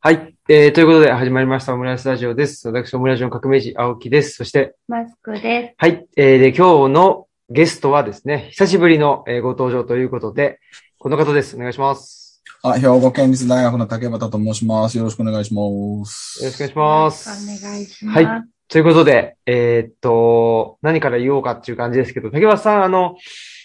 [0.00, 0.34] はい。
[0.48, 2.68] えー、ということで始まりましたオムライスラジオです。
[2.68, 4.36] 私、オムライスの革命児、青木です。
[4.36, 5.74] そして、マスクです。
[5.76, 6.06] はい。
[6.16, 10.60] えー、で、今日のゲストはですね、久しぶりの、えー、ご登場ということで、
[10.98, 11.56] この方です。
[11.56, 12.42] お願いします。
[12.62, 14.98] あ、兵庫県立大学の竹端と申します。
[14.98, 15.62] よろしくお願いしま
[16.06, 16.44] す。
[16.44, 17.44] よろしくお願いします。
[17.44, 18.24] お願いします。
[18.24, 18.42] はい。
[18.68, 23.16] ということで、えー、っと、何から言おうかっていう感じですけど、竹端さん、あの、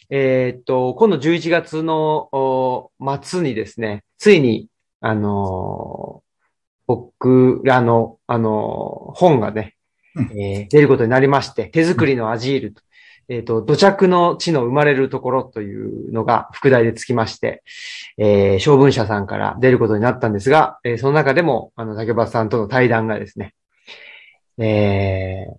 [0.09, 2.89] えー、っと、今度11月の
[3.21, 4.67] 末にですね、ついに、
[5.05, 6.23] あの
[6.87, 9.75] 僕らの、あの、本がね、
[10.15, 12.81] えー、出ることになりまして、手作りのアジールと、
[13.29, 17.63] えっ、ー、と、土着の地の生まれるところというのが副題でつきまして、
[18.17, 23.53] えー、小文社さんから出ることになったんですが、えー、その中でも、あの、竹橋さんとの対談がですね、
[24.57, 25.55] えー、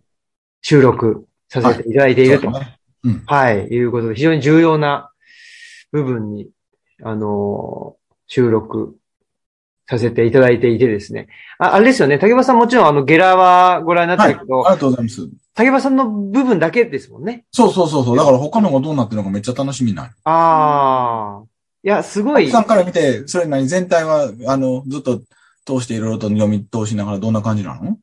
[0.62, 5.11] 収録させていただいていると、はい、うん、はい、いうことで、非常に重要な
[5.91, 6.48] 部分に、
[7.03, 8.97] あのー、収録
[9.88, 11.28] させていただいていてですね。
[11.58, 12.19] ああれですよね。
[12.19, 15.28] 竹場さんもちろんあのゲラはご覧になったけど、はい、ありがとうございます。
[15.55, 17.45] 竹場さんの部分だけですもんね。
[17.53, 18.17] そうそうそうそう。
[18.17, 21.42] だから他のがどうなってるのかめっちゃ楽しみなああ。
[21.83, 22.50] いや、すごい。
[22.50, 25.20] さんから見て、それなに全体は、あの、ずっと
[25.67, 27.98] 通していろいろと読み通しながらどんな感じなの？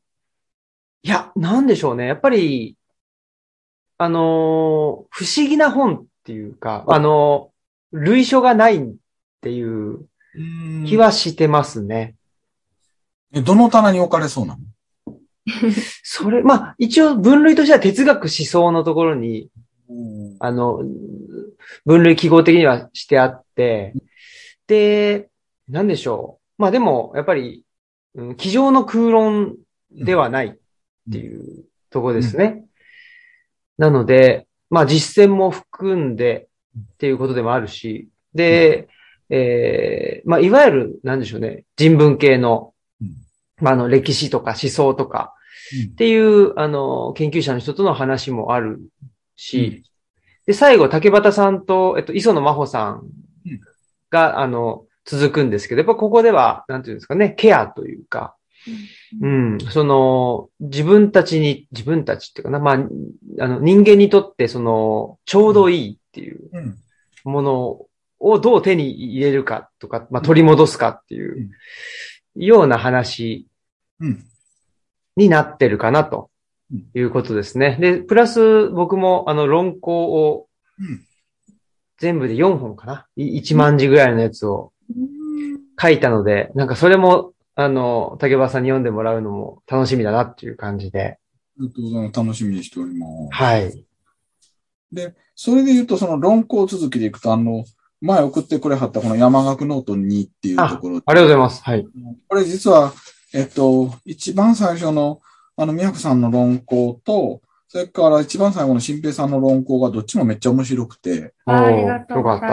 [1.02, 2.06] いや、なんでしょうね。
[2.06, 2.76] やっぱり、
[3.98, 4.22] あのー、
[5.10, 8.94] 不思議な本っていうか、あのー、類書がないっ
[9.40, 10.06] ていう
[10.86, 12.14] 気はしてますね。
[13.32, 14.60] え、どの棚に置かれそうなの？
[16.02, 19.48] それ、まあ、一応分類としては哲学思想のところに、
[20.38, 20.82] あの、
[21.84, 23.94] 分類記号的にはしてあって、
[24.66, 25.28] で、
[25.68, 26.62] なんでしょう。
[26.62, 27.64] まあでも、やっぱり、
[28.14, 29.56] うん、机上の空論
[29.90, 30.54] ではないっ
[31.10, 32.44] ていうところですね。
[32.44, 32.66] うんうん、
[33.78, 38.88] なので、まあ実践も含んでっていうことでもあるし、で、
[39.34, 42.74] えー、まあ、いわゆる、なんでしょうね、人文系の、
[43.60, 45.32] まあ、あの、歴史とか思想とか、
[45.92, 48.80] っていう、あの、研究者の人との話もある
[49.34, 49.84] し、
[50.44, 53.02] で、最後、竹端さんと、えっと、磯野真帆さん
[54.10, 58.36] が、あの、続くんですけど、やっぱここでは、なんていうんですかね、ケアというか、
[59.22, 62.74] うん、その、自分たちに、自分たちっていうかな、まあ、
[63.40, 66.50] あの、人間にとって、その、ちょうどいいっていう
[67.24, 67.86] もの
[68.22, 71.50] をどう手に入れるかとか、まあ、取り戻すかっていう
[72.34, 73.46] ような話
[75.16, 76.30] になってるかなと
[76.94, 77.76] いうことですね。
[77.80, 80.46] で、プラス僕もあの論考を
[81.98, 84.72] 全部で4本かな ?1 万字ぐらいのやつを
[85.80, 91.00] 書いたので、なんかそれもあの、竹場さんに読んでもらうのも楽しみだなっていう感じで。
[91.00, 92.20] ありがとうございます。
[92.20, 93.12] 楽しみにしております。
[93.30, 93.84] はい。
[94.90, 97.64] で、それで言うと、その論考続きでいくと、あの、
[98.02, 101.00] 前送ってくれはったこの山岳ノート2っていうところ。
[101.06, 101.62] ありがとうございます。
[101.62, 101.86] はい。
[102.28, 102.92] これ実は、
[103.32, 105.20] えっと、一番最初の、
[105.56, 111.32] あの、宮子さんの論考と、それから一番最後の新平さんの論考がどっちもめっちゃ面白くて。
[111.46, 112.52] ありがとうございます。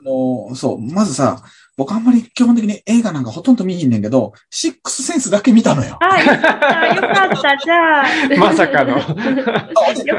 [0.00, 1.42] あの、そう、まずさ、
[1.76, 5.98] 僕あんまり基本的に映画なんかほとんど見ひんねんけど、シックスセンスだけ見たのよ。
[6.00, 8.04] あ、よかった、よかった、じゃあ。
[8.38, 8.98] まさかの。
[8.98, 9.04] よ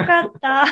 [0.06, 0.66] かった。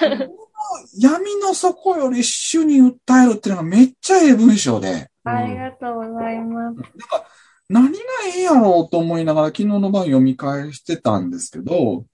[0.97, 5.09] 闇の底より主に訴えるっていうのがめっちゃええ文章で。
[5.23, 6.75] ありがとうございます。
[6.75, 7.25] なんか
[7.69, 8.00] 何が
[8.34, 12.06] ええやろうと思いながら昨日の晩読み返してたんですけど、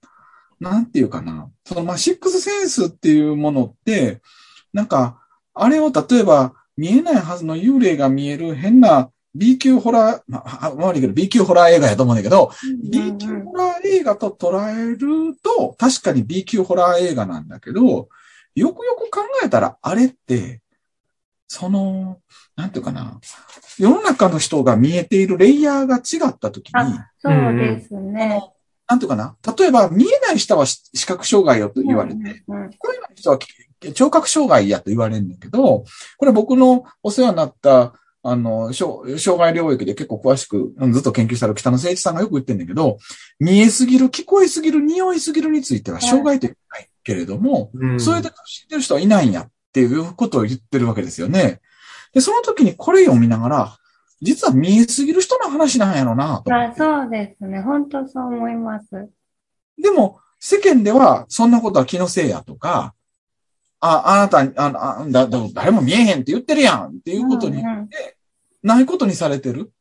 [0.60, 1.50] なんていうかな。
[1.64, 4.20] そのまあ、シックスセンスっていうものって、
[4.72, 5.20] なんか、
[5.54, 18.08] あれを例えば見えないはずの幽霊が見える変な B 級ホラー、まあ、悪いけど B 級ホラー映画やと思うんだけど、うんうんうん、B 級ホラー映画と捉えると、確かに B 級ホラー映画なんだけど、
[18.54, 20.60] よくよく考えたら、あれって、
[21.48, 22.18] その、
[22.56, 23.20] なんていうかな、
[23.78, 26.74] 世の中の人が見えているレイヤーが違ったときに、
[27.18, 28.42] そうですね。
[28.86, 33.38] なんていうかな、例えば見えない人は視覚障害よと言われて、うんうん、これの人は
[33.94, 35.84] 聴覚障害やと言われるんだけど、
[36.18, 37.94] これ僕のお世話になった
[38.26, 42.98] あの、障害領域で結構詳しくずっと研究したら北野誠一さんがよく言ってるんだけど、
[43.38, 51.60] 見えすぎる、聞こえすぎる、匂いすぎるについては障害というないけれども、うん、それで知ってる人はいないんやっていうことを言ってるわけですよね。
[52.12, 53.78] で、その時にこれ読みながら、
[54.20, 56.54] 実は見えすぎる人の話なんやろなと。
[56.54, 57.60] あそうですね。
[57.60, 59.08] 本当そう思います。
[59.80, 62.94] でも、世間ではそんなことは気のせいやとか、
[63.80, 68.16] あ、あなた、ああだ、だ、誰も見えへんって言ってるやんっていうことによって、
[68.62, 69.72] ないことにされてる。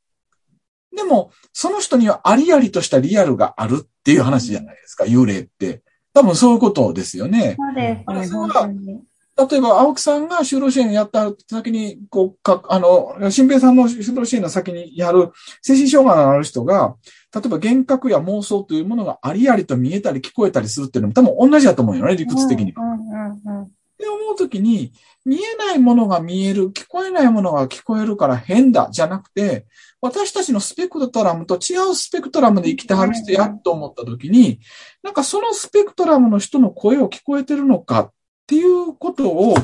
[0.96, 5.84] でも、その人にはありありとしたリアルがあるっていう話じゃないですか、幽霊って。
[6.13, 7.56] 多分そういうことですよね。
[7.57, 8.30] そうです。
[8.30, 8.69] それが、
[9.50, 15.31] 例えば、青木さんが就労支援やった先に、こう、か、あの、新平さんの就労支援の先にやる
[15.62, 16.95] 精神障害のある人が、
[17.33, 22.74] 例えば幻覚や妄想というものがありありと見えたり聞こえたりするっていうのも多分同じだと思うよね、理屈的に。
[22.74, 23.71] うんうんうん
[24.03, 24.91] って思うときに、
[25.25, 29.65] 見えないものが見える、聞こえないものが聞こえるから変だ、じゃなくて、
[30.01, 34.59] 私たちのスペクトラムと違うスペクトラムで生きてはる人やっと思ったときに、
[35.01, 38.11] なんかそのスペクトラムの人の声を聞こえてるのかっ
[38.47, 39.55] ていうことを、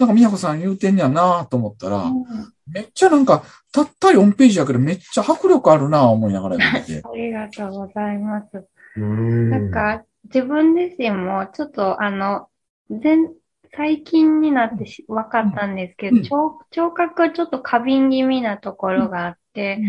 [0.00, 2.24] なんか宮子さん言うてんやなと思ったら、うん
[2.68, 7.00] めっちゃなんか、たった4ページやけどめっちゃ迫力あるな思いながら見て。
[7.06, 8.66] ありがとうございます。
[8.96, 12.48] うんなんか、自分自身もちょっとあの、
[12.90, 13.32] 全、
[13.76, 16.22] 最近になってし分かったんですけど、うん。
[16.24, 19.82] 聴聴覚がちょっと過敏気味なところがあって、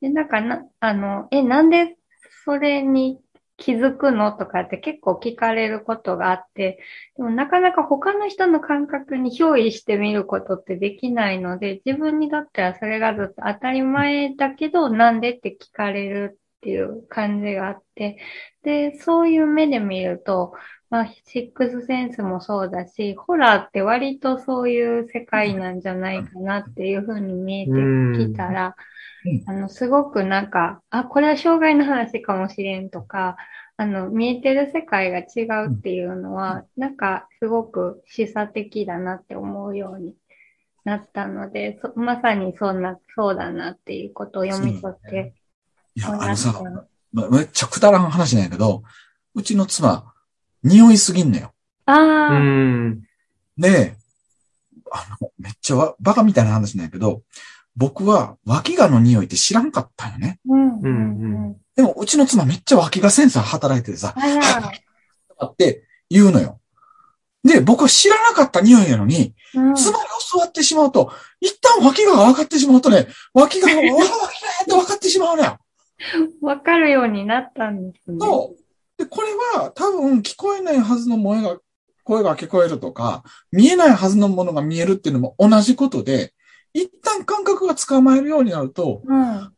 [0.00, 1.96] で、なんかな、あの、え、なんで
[2.44, 3.20] それに
[3.56, 6.78] 気づくのとかって結構聞かれることがあって、
[7.16, 18.18] でもなかなか他の人の感覚に憑依してみることってできないので、自分にとってはそれがずっと当たり前だけど、なんでって聞かれるっていう感じがあって、
[18.62, 20.52] で、そういう目で見ると、
[20.90, 27.72] まあ、シックスセンスもそうだし、ホラーって割とそういう世界なんじゃないかなっていうふうに見えて
[28.26, 28.74] きたら、
[29.24, 29.42] うん。
[29.46, 33.36] あの、すごくなんか、あ、これは障害の話かもしれんとか、
[33.76, 40.14] あの、見えてる世界が違うっていうのは、なんか、すごく示唆的だなって思うように
[40.84, 45.34] なったので、そまさにそんな、そうだなっていうことを読み取って
[45.94, 46.82] いや、思いましあの
[47.22, 48.82] さめっちゃくだらん話なんやけど、
[49.34, 50.12] うちの妻、
[50.68, 51.52] 匂いすぎんのよ。
[51.86, 53.02] うああ、ん。
[53.56, 53.96] で、
[54.90, 57.22] あの、めっちゃわバカみたいな話なんやけど、
[57.76, 60.40] 僕は脇がの匂いって知らんかったんよね。
[60.48, 61.56] うん、うん。
[61.76, 64.70] でも、うちの妻めっちゃ脇がセンサー働いててさ、あ
[65.40, 66.60] ら、って言うのよ。
[67.44, 74.08] で、僕は知らなかった匂いやのに、うん、妻に教わってしまうと、一旦脇が分かってしまうとね、脇が、わ、脇がっ
[74.66, 75.58] て分かってしまうのよ。
[76.42, 78.18] わかるようになったんですね。
[78.20, 78.67] そう。
[78.98, 79.28] で、これ
[79.58, 81.58] は多分聞こえないはずの声が、
[82.04, 83.22] 声が聞こえるとか、
[83.52, 86.34] 見えないはずのものが見えるっていうのも同じことで、
[86.72, 89.52] 一旦感覚が捕まえるようになると、うん。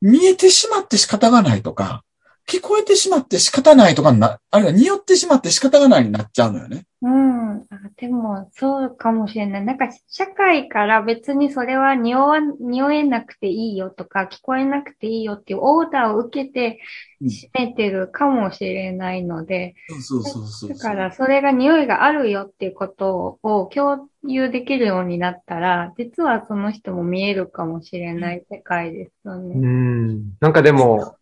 [0.00, 2.04] 見えてしまって仕方がないとか、
[2.50, 6.84] 聞こえてしまって仕方ないとかな、あるいは匂ってしまって仕方がないになっちゃうのよね。
[7.02, 7.60] うん。
[7.60, 7.66] あ
[7.96, 9.64] でも、そうかもしれない。
[9.64, 16.78] なんか、社会から別にそれは匂わ、匂えなくていいよとか、聞こえなくていいよっていうオーダーを受けて
[17.22, 20.70] うん閉めてるかもしれないので、そうそうそうそう。
[20.70, 29.54] だからそれが匂いがあるよっていうことを共有できるようになったら、実はその人も見えるかもしれない世界ですようね。
[29.54, 30.32] ん。
[30.40, 31.14] なんかでも、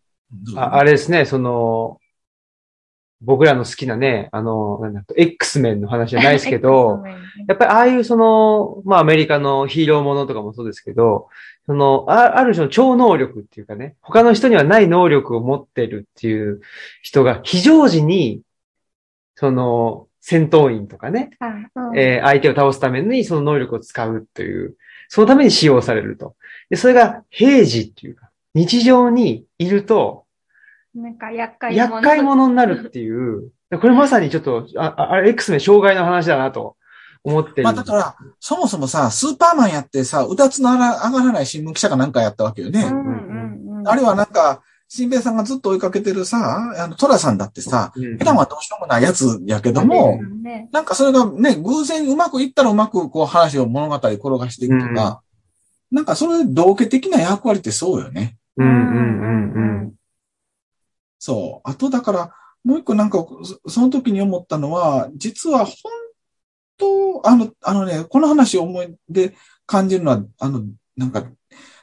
[0.55, 1.99] ああれですね、その、
[3.21, 7.03] 僕らの好きなね、あの、なんだ X メンの話じゃないですけど、
[7.47, 11.27] やっぱりああいうその、まあアメリカのヒーローものとかもそうですけど、
[11.65, 16.61] その、あある種の超能力っていうかね、他の人にはない能力を持ってるっていう
[17.01, 18.41] 人が非常時に、
[19.35, 21.99] その、戦闘員とかね、あうん。
[21.99, 24.75] えー相手を倒すためにその能力を使うという、
[25.09, 26.35] そのために使用されると。
[26.69, 30.25] で、それが平時っていうか、日常にいると、
[30.95, 36.75] なんか厄介厄介者になるっていう、これまさにちょっと、あ、ああれ、X メン障害の話だなと
[37.23, 37.63] 思ってる。
[37.63, 42.81] まあだから、そもそもさ、スーパーマンやってさ、うだつの上がらない新聞記者かなんかやったわけよね。
[42.81, 43.87] うんうんうん。
[43.87, 55.21] あるいはなんか、新兵さんがずっと追いかけてるさ、あの、トラさんだってさ、うん普段はどうしようもないやつやけども、ね、なんかそれがね、偶然うまくいったらうまくこう話を物語転がしていくとか、
[55.91, 58.38] なんかそれ同化的な役割ってそうよね。
[58.59, 59.93] うんうんうんうん。
[61.17, 61.69] そう。
[61.69, 63.25] あとだから、もう一個なんか、
[63.65, 65.75] そその時に思ったのは、実は本
[66.77, 69.33] 当、あの、あのね、この話を思いで
[69.65, 70.63] 感じるのは、あの、
[70.97, 71.25] なんか、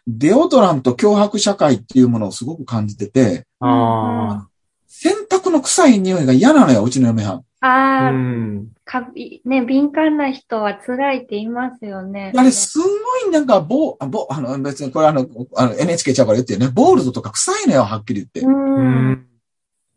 [0.07, 4.47] デオドラント脅迫社会っていうものをすごく感じてて、あ
[4.87, 7.45] 洗濯の臭い匂いが嫌なのよ、うちの嫁はん。
[7.67, 8.05] あ。
[8.05, 8.73] ああ、うん。
[8.85, 12.33] かび、ね、敏感な人は辛いって言いますよね。
[12.37, 12.89] あれ、すんご
[13.29, 18.41] いなんか、ボあボあの、別にこれあの、あの NHK ちゃうから言ってるね、ボールドとか臭いのよ、はっきり言って。
[18.41, 18.49] う。
[18.49, 19.27] うんん。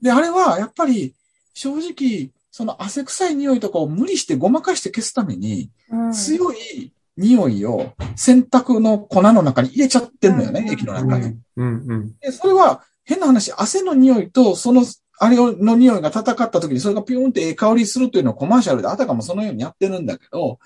[0.01, 1.13] で、あれは、やっぱり、
[1.53, 11.38] 正直、その汗臭い匂いとかを無理してごまかして消すために、うん強い匂いを洗濯の粉の中に入れちゃってんのよね、うん液の中に。
[11.57, 12.15] うんうん。
[12.19, 14.83] で、それは変な話、汗の匂いとその、
[15.19, 20.59] あれの匂いが戦った時にそれがピューンってええ香りするというのをコマーシャルであたかもそのようにやってるんだけど、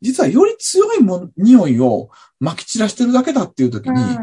[0.00, 2.10] 実はより強いも匂いを
[2.42, 4.18] 撒き散らしてるだけだっていう時に、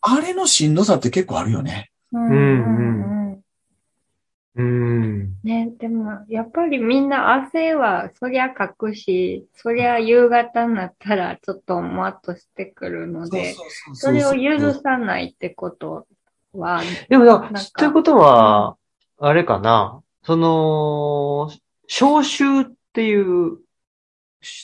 [0.00, 1.90] あれのしんどさって結構あるよね。
[2.12, 2.22] うん。
[2.22, 2.32] うん。
[4.56, 4.62] うん。
[4.62, 5.38] うん。
[5.44, 13.54] ね、でも、やっぱりみんな汗は、そりゃかくし、そりゃ夕方になったらちょっともわっとしてくるので、
[13.94, 16.06] それを許さないってこと
[16.52, 18.76] は、でもだなんかということは、
[19.20, 20.00] あれかな？
[20.22, 21.50] その、
[21.86, 23.58] 消臭っていう、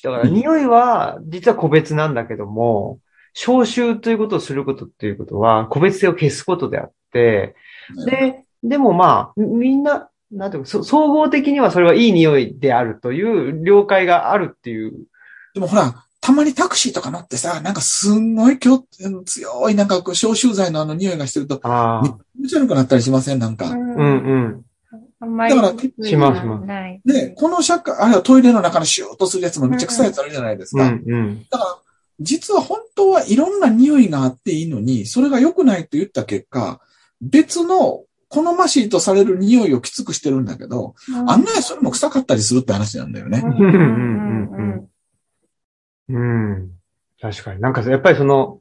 [0.03, 3.01] だから匂いは実は個別なんだけども、
[3.33, 7.57] 消臭ということをすることっていうことは、個別性を消すことであって、
[8.07, 14.93] で、でもまあ、みんな、なんていうか、そ総合的にはそれはいい匂いであるという了解があるっていう。
[15.55, 18.79] でもほら、たまにタクシーとか乗ってさ、なんかすんごい強
[19.27, 22.03] 強いなんかこう消臭剤のあの匂いがしてると、ああ。
[22.03, 22.09] め
[22.47, 23.39] っちゃ悪くなったりしません？
[23.39, 23.67] なんか。
[23.67, 24.05] うんうんう
[24.49, 24.65] ん。
[25.21, 27.03] あんまりだから得意しますしますない。
[27.05, 30.89] で、この社会、あれはトイレの中のシューッとするやつもめっちゃ臭いやつあるじゃないですうか。
[30.89, 31.47] んうん。
[31.51, 31.77] だから、
[32.21, 36.81] 実は本当はいろんな匂いがあっていいのに、それが良くないと言った結果、
[37.21, 43.43] 別の好ましいとされる匂いをきつくしてるんだけど、うん案外それも臭かったりするって話なんだよね。
[43.45, 44.89] うんうんうんうん。
[47.21, 47.61] 確かに。
[47.61, 48.61] なんかやっぱりその、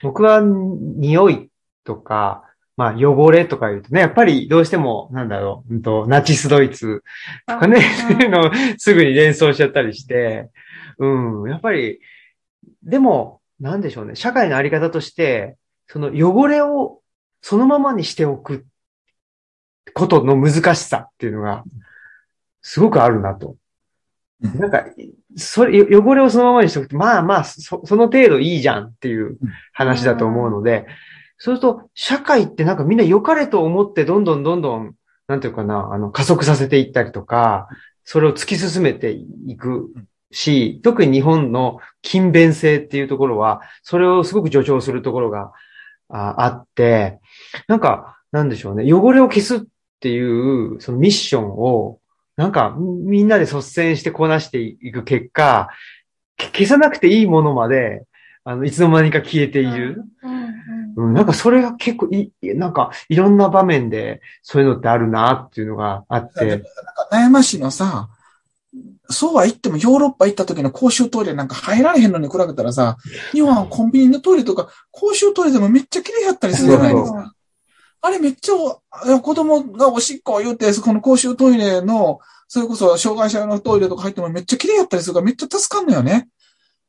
[0.00, 1.50] 僕は匂い
[1.84, 2.44] とか、
[2.76, 7.02] まあ汚れとか言うとね、やっぱりどうしても、なんだろう、うんとナチスドイツ
[7.46, 10.48] とかね、そういう のをすぐに連想しちゃったりして、
[10.98, 12.00] うん、やっぱり、
[12.82, 15.56] でも、なんでしょうね、社会のあり方として、
[15.88, 17.00] その汚れを
[17.42, 18.64] そのままにしておく
[19.94, 21.64] ことの難しさっていうのが、
[22.62, 23.56] すごくあるなと。
[24.42, 24.84] うんなんか、
[25.38, 29.38] それ、よ汚れをそのままにしておくと、まあまあ、そその程度いいじゃんっていう
[29.72, 30.86] 話だと思うので、
[31.38, 34.94] そうすると、社会ってなんかみんな良かれと思ってどんどんどんどん、
[35.28, 37.68] なんていうかな、あの、加速させていったりとか、
[38.04, 39.10] それを突き進めて
[39.46, 39.92] いく
[40.32, 45.52] し、特に日本の勤勉性っていうところは、それをすごく助長するところが
[46.08, 47.20] ああって、
[47.66, 49.60] なんか、なんでしょうね、汚れを消すっ
[50.00, 52.00] ていう、そのミッションを、
[52.38, 55.70] なんか、みんなで率先してこなしていく結果、
[56.36, 58.04] け消さなくていいものまで、
[58.44, 60.04] あの、いつの間にか消えている。
[60.22, 66.46] うんうんうん、なんかそれが結構い、いなんかいろんな場面でそういうのってあるなっていうのがあって。
[66.46, 66.66] なんか
[67.10, 68.08] 悩ましいのさ、
[69.10, 72.98] そうは言ってもヨーロッパ行った時の公衆トイレなんか入られへんのに比べたらさ、
[73.32, 77.34] 日本はコンビニのトイレとか公衆トイレでもめっちゃ綺麗やったりするじゃないですか。
[78.00, 86.28] あれめっちゃお、子供がおしっこを言うて、この公衆トイレの、それこそ障害者用のトイレとか入ってもめっちゃ綺麗やったりするからめっちゃ助かんのよね。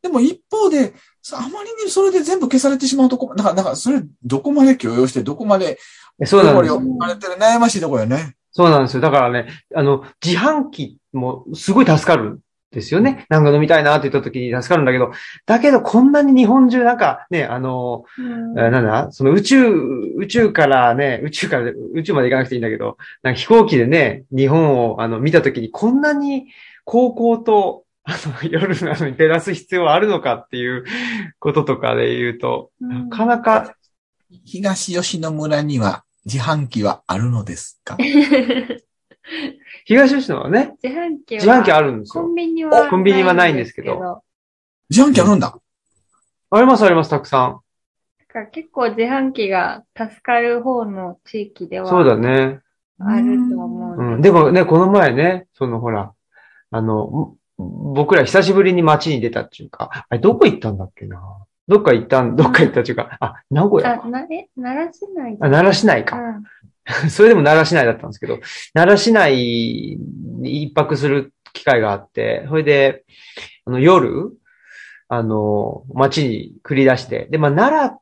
[0.02, 0.94] でも一方で、
[1.34, 5.78] あまりにそれで全部消されてしまうとこ、なんか、なんか、それ、どこまで許容して、どこまで、
[6.26, 8.36] そうなんです汚れをあれって悩ましいとこよね。
[8.52, 9.02] そうなんですよ。
[9.02, 12.40] だからね、あの、自販機もすごい助かるん
[12.72, 13.26] ですよね。
[13.30, 15.12] なんか飲みたいなって言った時に助かるんだけど、
[15.48, 18.60] だけどこんなに日本中なんかね、あの、うん。
[18.60, 19.70] えーなんだその宇宙、
[20.18, 26.48] 宇宙からね、宇宙から、宇宙まで行かなくていいんだけど、なんか飛行機でね、日本をあの見た時にこんなに
[26.86, 28.12] 高校と、あ
[28.44, 30.84] の、夜なのに照らす必要はあるのかっていう
[31.40, 33.10] こととかで言うと、うん。
[33.10, 33.74] なかなか、
[34.46, 37.98] 東吉野村には自販機はあるのですか？
[39.90, 42.24] 東吉野はね、自販機は、自販機あるんですよ。
[42.24, 44.22] コンビニは、コンビニはないんですけど。
[44.88, 45.58] 自販機あるんだ。
[46.52, 47.60] ありますあります、たくさん。
[48.20, 52.60] だから結構自販機が助かる方の地域ではそうだね。
[53.00, 54.00] あると思う。
[54.00, 54.22] うん。
[54.22, 56.14] でもね、この前ね、そのほら、
[56.70, 61.20] あの、僕ら久しぶりに街に出たっていうか、あれどこ行ったんだっけな？
[61.68, 64.08] どっか行ったん、どっか行ったっていうか、あ、名古屋あ、か。
[64.08, 66.18] な、え、奈良市内あ、奈良市内か。
[66.18, 66.44] うん
[67.10, 68.40] それでも奈良市内だったんですけど、
[68.74, 69.98] 奈良市内
[70.40, 73.04] に一泊する機会があって、それで、
[73.66, 74.32] あの、夜、
[75.08, 77.94] あの、街に繰り出して、で、まあ、奈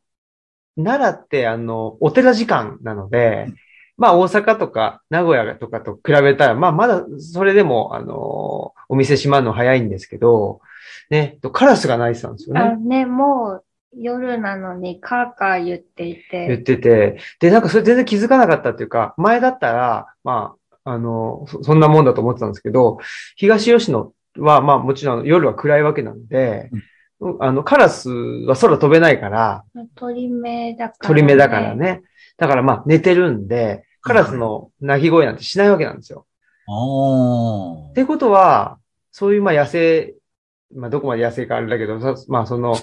[0.78, 3.48] 良、奈良って、あの、お寺時間なので、
[3.98, 10.62] まあ、大阪とか名古屋とかと比べたら、まあ、まだ、それでも、あの、お店閉まるの早いんですけど、
[11.10, 12.62] ね、カラスが鳴いてたんですよね。
[12.62, 13.64] あね、もう
[14.00, 23.00] 夜なのにカーカー言ってい言ってて、て、で、なんかそれ全然気づかなかったっていうか、前だったら、まあ、あの、そそんなもんだと思ってたんですけど、
[23.36, 26.70] 東吉野は、まあもちろん夜は暗いわけなんで、
[27.40, 29.64] あの、カラスは空飛べないから、
[29.96, 31.76] 鳥目だから、鳥目だから。
[31.76, 32.04] ね。
[32.38, 36.26] だからまあ寝てるんで、カラスの鳴き声なんてしないわけなんですよ。
[36.70, 38.78] あってことは、
[39.12, 40.14] そういうまあ野生、
[40.76, 42.76] まあどこまで野生かあれだけど、そまあその、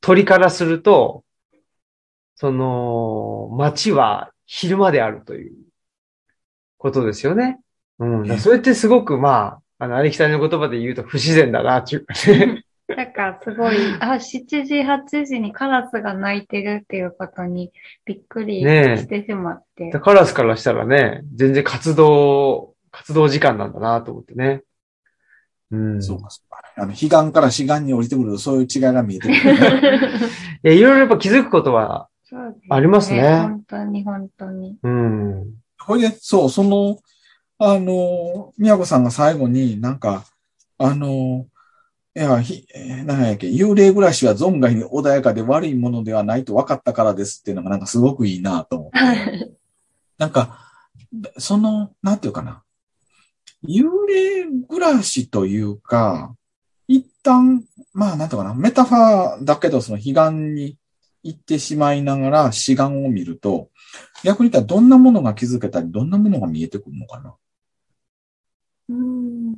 [0.00, 1.24] 鳥からすると、
[2.34, 5.56] その、街は昼間であるという
[6.76, 7.60] ことですよね。
[7.98, 8.38] うん。
[8.38, 12.62] それってすごくまあ、あの、ありきたりの言葉で言うと不自然だな、っていうかね。
[12.88, 17.72] なんかすごい、あ、7時、8時にカラスが鳴いてるっていうことに
[18.04, 19.90] びっくりしてしまって。
[19.90, 24.62] カラスからしたらね、全然活動、活動時間なんだなと思ってね。
[25.72, 26.02] うん。
[26.02, 26.45] そうか、そうか。
[26.76, 30.20] あの、彼岸から志願に降りてくるとそういう違いが見えてくる、ね。
[30.62, 32.08] いや、いろいろやっぱ気づくことは、
[32.68, 34.76] ありますね本当に本当に。
[34.82, 35.54] うん。
[35.78, 36.98] ほいで、そう、その、
[37.58, 40.24] あの、宮子さんが最後になんか、
[40.76, 41.46] あの、
[42.14, 49.50] いや、ひ、えー何やっけ、幽霊暮らしは存外に穏やかで悪いものではないと分かったからですっていうのがなんかすごくいいなと思って。
[50.18, 50.58] なんか、
[51.38, 52.62] その、なんていうかな。
[53.66, 56.45] 幽霊暮らしというか、一
[57.26, 60.76] 旦、まあなんていうかな、メタファーだけどその彼岸に
[61.22, 63.68] 行ってしまいながら志願を見ると、
[64.24, 67.34] 逆に言ったらどんなものが気づけたり、どんなものが見えてくるのかな。
[68.88, 69.54] うん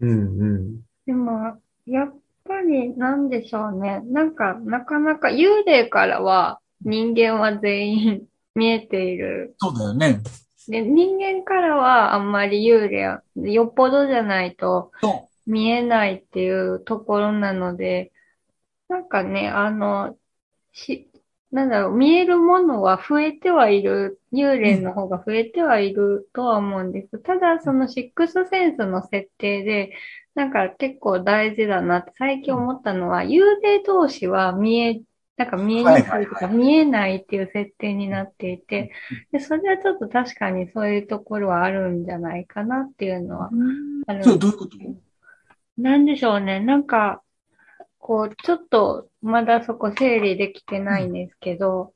[0.00, 0.80] うん、うん。
[1.06, 4.00] でも、やっぱりなんでしょうね。
[4.06, 8.22] なんか、なかなか幽霊からは人間は全員
[8.54, 9.54] 見えている。
[9.58, 10.22] そうだよね。
[10.68, 18.12] で、人間からはあんまり幽霊は、よっぽどじゃないとそ見えないっていうところなので、
[18.88, 20.18] なんかね、あの、
[20.72, 21.10] し、
[21.50, 27.18] なんだろう、見えるものは増えてはいる、幽霊の方が増えてはいるとは思うんです。
[27.20, 29.92] ただ、そのシックスセンスの設定で、
[30.34, 35.02] なんか結構大事だなって最近思ったのは、幽霊同士は見え、
[35.36, 38.92] なんか見えにくいとか見えないっていう設定になっていて、
[39.32, 43.50] で、それはちょっと確かにそういうところはあるんじゃないかなっていうのは
[44.06, 44.24] あるう。
[44.24, 44.78] それどういうこと？
[45.80, 46.60] なんでしょうね。
[46.60, 47.22] なんか、
[47.98, 51.94] こう、ちょっと、まだそこ整理できてないんですけど、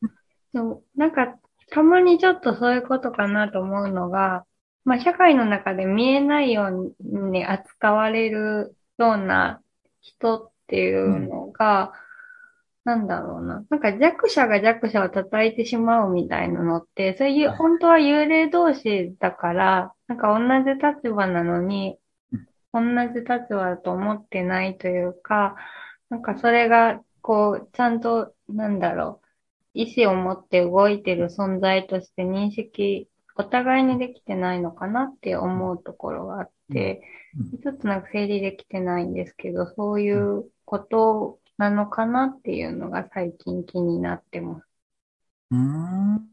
[0.53, 1.39] でもなんか、
[1.71, 4.45] たまにちょっとそういうことかなと思うのが、
[4.85, 9.61] まあ、社会の中で見えないように扱われるような
[10.01, 11.93] 人っていうのが、
[12.85, 13.65] なんだろうな。
[13.71, 21.99] なんか弱者が弱者を叩いてしまうみたいなのって、そういう、はい本当は幽霊同士だから、なんか同じ立場なのに、
[22.75, 22.81] 同
[23.15, 25.57] じ立場だと思ってないというか、
[26.11, 29.27] なんかそれが、こう、ちゃんと、なんだろう、
[29.75, 37.03] 意思を持って動いてる存在として認識、お互いにできてないのかなって思うところがあって、
[37.39, 37.59] うん。
[37.61, 44.67] ちょっとなんか整理できてないんですけど、そういうことなのかなっていうのが最近気になってます。
[45.53, 46.29] うーん。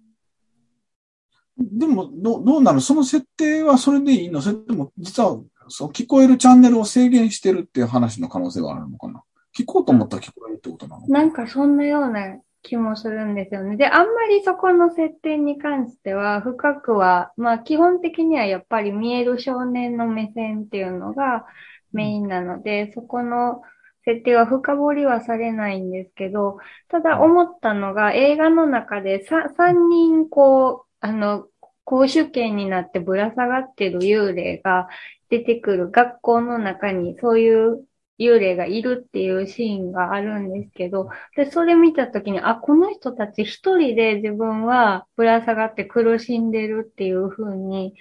[1.60, 2.82] でも、どどうなの？
[2.82, 4.42] その設定はそれでいいの？
[4.42, 9.24] それとも、実は、そう、聞こえるチャンネルを制限してるっていう話の可能性はあるのかな？
[9.58, 11.08] 聞こうと思ったら聞こえるってことなの？
[11.08, 13.76] なんかそんなような気もするんですよね。
[13.78, 21.46] で、あんまりそこの設定に関しては深くは、まあ基本的にはやっぱり見える少年の目線っていうのが
[21.92, 23.62] メインなので、そこの
[24.06, 31.46] 設定は深掘りはされないんですけど、ただ思ったのが映画の中でさ3人こう、あの、
[31.84, 34.88] 公主権になってぶら下がってる幽霊が
[35.32, 37.86] 出てくる学校の中にそういう
[38.20, 47.96] 幽霊がいるっていうシーンがあるんですけど、で、それ見たときに、あ、この人たち一人で自分はぶら下がって苦しんでるっていう風に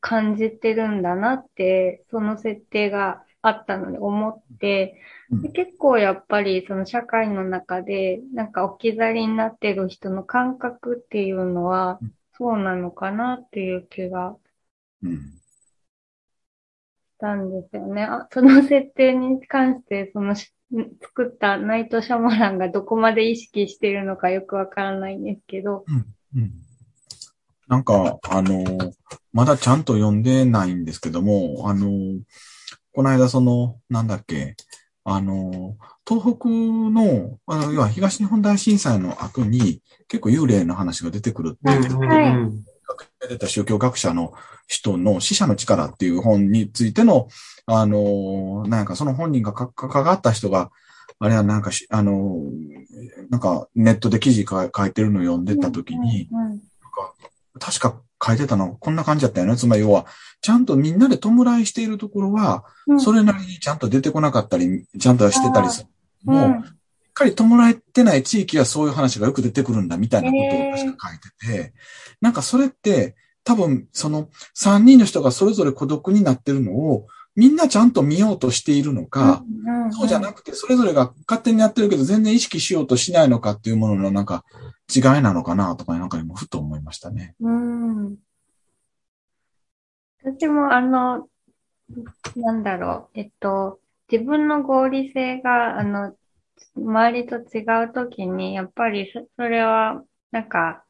[0.00, 5.00] 感じてるんだなって、その設定があったので思って、
[5.42, 12.00] で結構やっぱりその社会の中でなんか置き去りになってる人の感覚っていうのは
[12.32, 14.36] そうなのかなっていう気が
[15.02, 15.37] うん。
[17.18, 18.04] したんですよね。
[18.04, 20.52] あ、その設定に関して、そのし
[21.02, 26.52] 作ったナイト・シャマランがどこまで意識してるのかよくわからないんですけど、うん。
[27.66, 28.64] なんか、あの、
[29.32, 31.88] まだちゃんと読んでないんですけども、あの、
[32.94, 34.54] この間その、なんだっけ、
[35.04, 35.76] あの、
[36.06, 42.52] 東北の、あの、要は東日本大震災の後に結構幽霊の話が出てくるっていう、
[43.28, 44.32] 出た宗教学者の
[44.66, 47.28] 人の死者の力っていう本についての、
[47.66, 50.70] あの、なんかその本人がか関わった人が、
[51.20, 52.36] あれはなんかし、あの、
[53.30, 56.62] なんかネットで記事か書いてるのを読んでた時に、うんうん
[57.60, 59.56] 確か書いてたのこんな感じだったよね。
[59.56, 60.06] つまり要は、
[60.40, 65.88] ちゃんとみんなで弔いしているところは、うんそれなりにちゃんと出てこなかったり、ちゃんとしてたりする。
[66.28, 66.77] うんもう、
[67.18, 71.74] かり弔えてない地域はそういう話がよく出てくるんだみたいなことを確か書いてて、
[72.20, 79.42] なんかそれって多分その3人の人がそれぞれ孤独になってるのをみんなちゃんと見ようとしているのか、
[79.90, 84.44] そうじゃなくてそれぞれが勝手にやってるけど全然意識しようとしないのかっていうもののなんか
[84.94, 87.34] 違いなのかなとかなんか今ふと思いましたね。
[87.40, 88.16] うん。
[90.22, 91.28] 私もあの、
[92.36, 96.14] なんだろう、えっと、自分の合理性が、あの、
[96.76, 100.84] 周りと違うときに、やっぱりそそれは、なんか、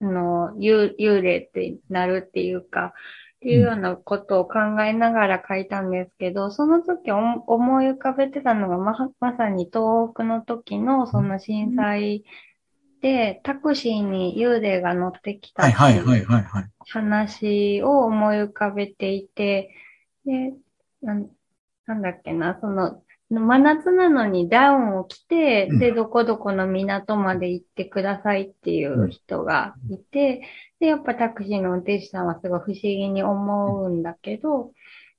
[0.00, 2.94] あの、幽幽霊ってなるっていうか、
[3.36, 12.24] っていうようなことを考えながら書いたんですけど、その時お思い浮かべてたのがま、まさに東北の時のその震災
[13.00, 16.70] で、タクシーに幽霊が乗ってきたはいはいってはいいうはいはい。
[16.90, 19.74] 話を思い浮かべていて、
[20.24, 20.54] で、
[21.02, 21.30] なん
[21.86, 25.78] なんだっけな、その、真夏なのにダウンを着て、うん。
[25.78, 30.42] で、どこどこの港まで行ってくださいっていう人がいて、
[30.80, 34.72] で、やっぱタクシーの運転手さんはすごい不思議に思うんだけど、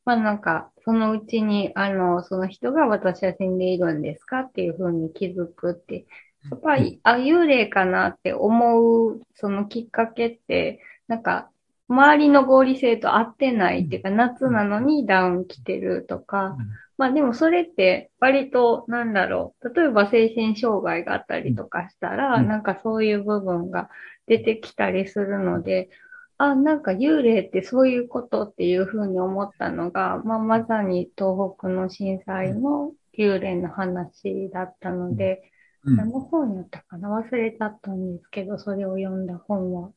[0.06, 6.08] まあなんか、そのうちに、あの、その人が私は死んでいるんですかっていうふうに気づくって、
[6.50, 11.52] やっぱり、あ、幽霊かなって思う、そのきっかけって、なんか、
[11.90, 16.56] 周りの合理性と合ってないっていうか、夏なのにダウン着てるとか、
[17.00, 19.74] まあでもそれって割となんだろう。
[19.74, 23.90] 例えば精神障害があったりとかしたら、うんなんかそういう部分が
[24.28, 25.90] 出てきたりするので、
[26.38, 35.42] あ、なんか幽霊ってそういうことっていうふうに思ったのが、まあまさに東北の震災の幽霊の話だったので、
[35.86, 37.10] うん何の本やったかな？
[37.10, 39.92] 忘れちゃったんですけど、それを読んだ本は。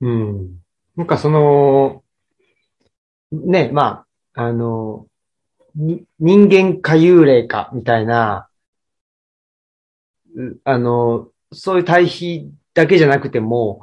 [0.00, 0.58] うん。
[0.96, 2.02] なんかその、
[3.30, 4.05] ね、まあ、
[4.38, 5.06] あの、
[5.74, 8.48] 人間か幽霊かみたいな、
[10.64, 13.80] あの、そういう対比だけじゃなくても、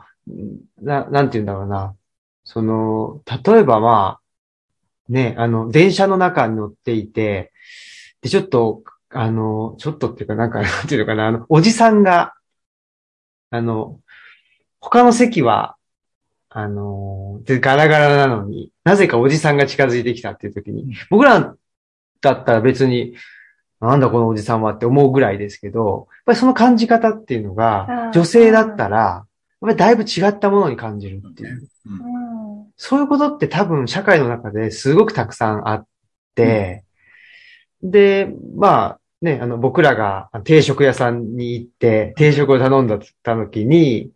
[0.79, 1.95] な、なんて言うんだろうな。
[2.43, 7.51] その、例えばまあ、ね、あの、電車の中に乗っていて、
[8.21, 12.35] で、ちょっと、あの、ちょっとっていうか、なんか、なんていうのかな、あの、おじさんが、
[13.49, 13.99] あの、
[14.79, 15.77] 他の席は、
[16.55, 21.55] あのーで、ガラガラなのに、なぜかおじさんが近づいてきたっていう時に、僕ら
[22.21, 23.15] だったら別に、
[23.81, 29.27] なんだこのおじさんはって思うぐらいですけど、やっぱりその感じ方っていうのあが、ー女性だったら、やっ
[29.61, 31.69] ぱりだいぶ違ったものに感じるっていう。
[31.87, 32.67] うんうん。
[32.77, 35.87] そういうことって多分社会の中ですごくたくさんあっ
[36.35, 36.83] て、
[37.81, 44.11] で、まあね、あの僕らが定食屋さんに行って定食を頼んだ時に、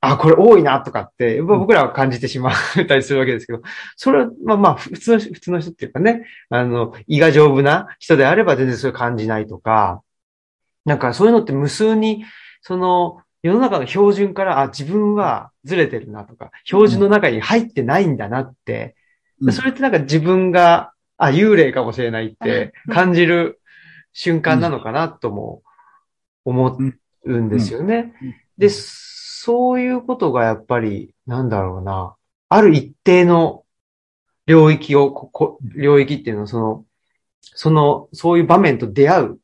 [0.00, 2.54] あ、これ多いなとかって、僕らは感じてしまっ
[2.86, 3.62] たりするわけですけど、
[3.96, 10.02] それは、まあまあ、普通の人、普通の人っていうかね、あの、胃が丈夫な人であれば全然それ感じないとか、
[10.84, 12.24] なんかそういうのって無数に、
[12.62, 18.94] その、世の中の標準から、あ、自分はずれてるなとか、標準の中に入ってないんだなって、
[19.40, 19.52] うん。
[19.52, 23.60] それってなんか自分が、あ、幽霊かもしれないって感じる
[24.12, 25.62] 瞬間なのかなとも
[26.44, 26.78] 思
[27.24, 28.14] うんですよね。
[28.56, 28.68] で、
[29.40, 32.16] そういうことがやっぱり、なんだろうな、
[32.48, 33.64] ある一定の
[34.46, 36.84] 領域を、ここ、領域っていうのは、その、
[37.40, 39.38] その、そういう場面と出会う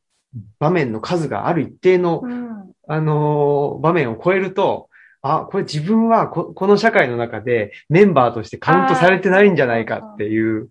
[0.59, 2.73] 場面の数がある一定の、うん。
[2.87, 4.91] あのー場面を超えると、
[5.23, 10.71] あ、これ自分はここの社会の中でメンバーとしてカウントされてないんじゃないかっていう。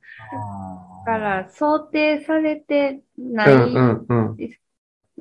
[1.05, 4.49] だから、想定されてなうんい。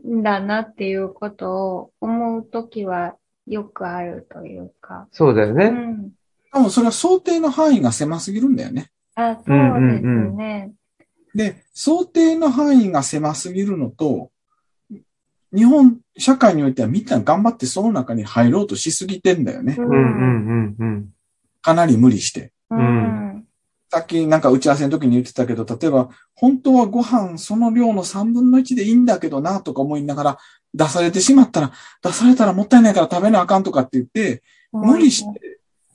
[0.07, 5.09] んだなっていうことを思うときはよくあるというか。
[5.11, 5.69] うそうだよね。
[5.69, 6.13] ん。
[6.53, 8.91] 多分それは想定の範囲が狭すぎるんだよね。
[9.15, 9.57] あ、そう
[9.91, 10.73] ですね。
[11.35, 14.31] で、想定の範囲が狭すぎるのと、
[15.55, 19.77] 日本社会においてはみんな頑張ってその中に入ろうとしすぎてんだよね。
[19.79, 21.09] ううんうんうんうん。
[21.61, 22.53] かなり無理して。
[22.71, 23.45] うん。
[23.91, 30.39] さっきなんか打ち合わせの時に言ってたけど、例えば、本当はご飯その量の3分の1でいいんだけどなとか思いながら
[30.75, 35.41] 出されてしまったら、出されたらもったいないから食べなあかんとかって言って、無理して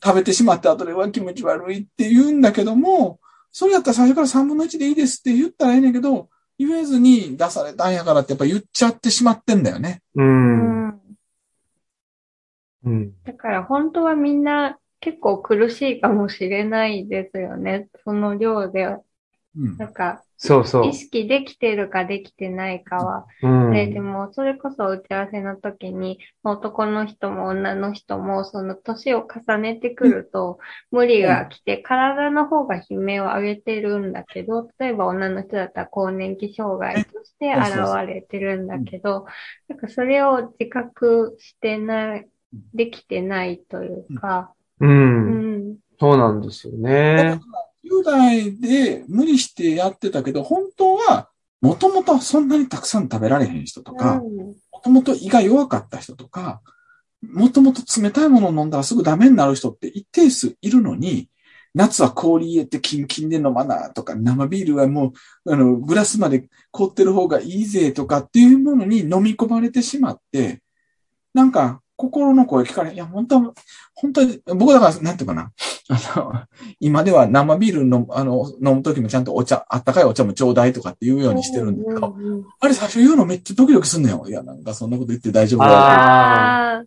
[0.04, 3.20] 食べてしまった後では気持ち悪いって言うんだけども、
[3.52, 10.02] それやったら最初から3分の1でいいですって言ったらいいねんけど、言えずに出されたんやからってやっぱ言っちゃってしまってんだよね。
[10.16, 10.24] う。
[10.24, 11.02] うんん。
[12.86, 13.14] うん。
[13.24, 17.88] だから本当はみんな結構苦しいかもしれないですよね。
[18.04, 18.86] その量で、
[19.56, 19.86] うんな。
[19.86, 20.94] んかそうそう意。
[20.94, 23.74] 識できてるかできてないかはうん。
[23.74, 30.60] で、でも、それこそ打ち合わせの時に、男の人も女の人も、その年を重ねてくると、
[30.92, 39.26] 無理が来て、体の方が悲鳴を上げてるんだけど、例えば女の人だったら更年期障害として現れてるんだけど、
[39.68, 42.30] なんかそれを自覚してない、
[42.74, 44.86] できてないというか、う。
[44.86, 47.40] うんん、そうなんですよね。
[47.90, 51.30] 10代で無理してやってたけど、本当は、
[51.62, 56.62] もともとそんなにたくさん食べられへん人とか、うんもともと胃が弱かった人とか、
[57.22, 61.30] もともと冷たいものを飲んだらすぐダメになる人って一定数いるのに、
[61.74, 65.14] 夏は氷入れてキンキンで飲まなとか、生ビールはも
[65.46, 70.62] う、あの、グラスまで凍ってる方がいいぜとかっていうものに飲み込まれてしまって、
[71.34, 73.54] なんか、心の声聞かれ、いや、本当は、
[73.96, 75.52] 本当に、僕だから、なんていうかな。
[75.90, 76.34] あの、
[76.80, 82.16] 今では生ビールの、あの、飲むときもちゃんとお茶、あったかいお茶もちょうだいとかって言うようにしてるんだけど、
[82.60, 84.26] あれ最初言うのめっちゃドキドキすんのよ。
[84.28, 86.84] いや、なんかそんなこと言って大丈夫だ。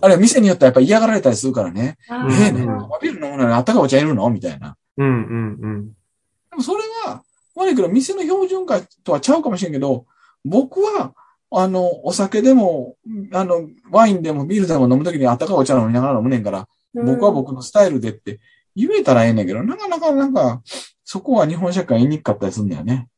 [0.00, 1.96] あれ、店によってはやっぱ嫌がられたりするからね。
[2.10, 2.14] え
[2.48, 4.28] えね、生ビール飲むのにあったかいお茶いるの？
[4.28, 4.76] みたいな。
[4.98, 5.88] うんうんうん。
[5.88, 7.22] でもそれは、
[7.56, 10.04] 悪いけど、店の標準化とはちゃうかもしれんけど、
[10.44, 11.14] 僕は、
[11.50, 12.96] あの、お酒でも、
[13.32, 16.68] あの、ワインでもビールでも飲むときにあったかいお茶飲みながら飲むねんから、
[17.04, 18.40] 僕は僕のスタイルでって
[18.74, 20.62] 言えたらええねんけど、なかなかなんか、
[21.04, 23.08] そこは日本社会言いにくかったりするんだよね。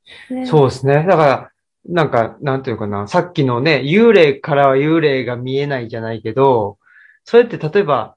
[0.47, 1.05] そうですね。
[1.09, 1.51] だから、
[1.87, 6.79] なんか、なんていうかな、さっきのね、幽霊からは幽霊が見えないじゃないけど、
[7.25, 8.17] それって例えば、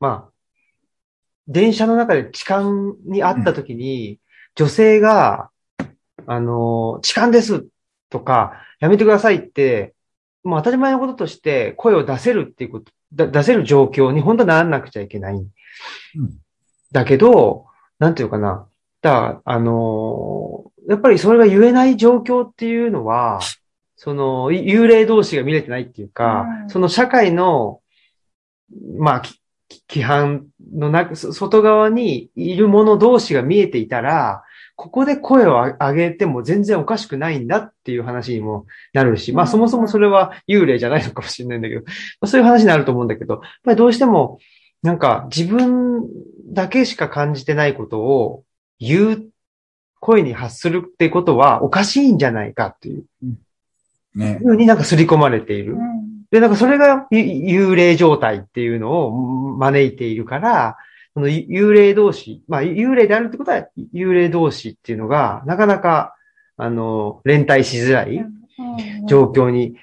[0.00, 0.32] まあ、
[1.48, 2.64] 電車の中で痴漢
[3.04, 4.18] に会った時に、うん、
[4.56, 5.50] 女性が、
[6.26, 7.66] あの、痴漢です
[8.10, 9.94] とか、やめてくださいって、
[10.42, 15.34] もう当たり前のこととして声を出せるっていうこと、出せる状況に本当はならなくちゃいけない。
[15.34, 15.50] うん、
[16.92, 17.66] だけど、
[17.98, 18.66] なんていうかな。
[19.02, 23.40] だあのー、やっぱりそれが言えない状況っていうのは、
[23.96, 27.80] その、幽霊同士が見れてないっていうか、うん、その社会の、
[28.98, 29.22] まあ、
[29.88, 34.42] 規範のな、外側にいる者同士が見えていたら、
[34.76, 41.86] ここで声を上げても全然おかしくないんだっていう話にもなるし、まあそもそもそれは幽霊じゃないのかもしれないんだけど、ま
[42.20, 44.38] あ、そういう話になると思うんだけど、やっぱりどうしても、
[44.82, 46.02] なんか自分
[46.52, 48.44] だけしか感じてないことを
[48.78, 49.26] 言う、
[49.98, 53.04] 声に発するってことはおかしいんじゃないかっていう。
[54.14, 54.38] ね。
[54.42, 55.76] ふうになんか刷り込まれている。
[56.30, 60.76] で、なんかそれが幽霊状態っていうのを招いているから、
[61.16, 66.14] その幽霊同士、まあ幽霊であるってことは幽霊同士っていうのが、なかなか、
[66.58, 68.22] あの、連帯しづらい
[69.08, 69.76] 状況に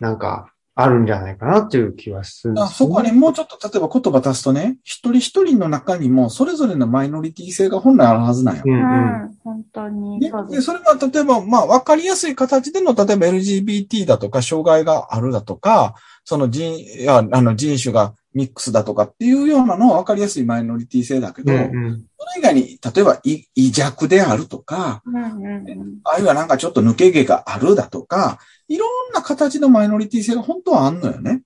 [0.00, 8.62] なんかあるんじゃないかなっていう気はするね、そこはね、もうちょっと例えば言葉足すとね、一人一人の中にもそれぞれのマイノリティ性が本来あるはずなんよ。
[8.66, 10.60] うん、うん、本当にそで。
[10.60, 16.70] それが例えば、まあ、わかりやすい形での、例えば LGBT だとか、障害があるだとか、その人、
[17.08, 31.42] あの人種がミックスだとかっていうようなのは分かりやすいマイノリティ性だけど、うんうん、それ以外に、例えば異弱であるとか、うんうんうん、あるいはなんかちょっと抜け毛があるだとか、いろんな形のマイノリティ性が本当はあんのよね。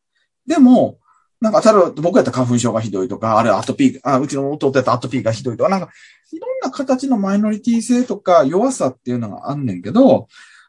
[0.48, 0.98] でも、
[1.40, 5.88] なんか、例えば僕やったら花粉症がひどいとか、あるいはアトピー、あ、うちの弟やったらアトピーがひどいとか、なんか、
[6.33, 10.26] いろんな形のマイノリティ性とか弱さっていうのがあんねんけど、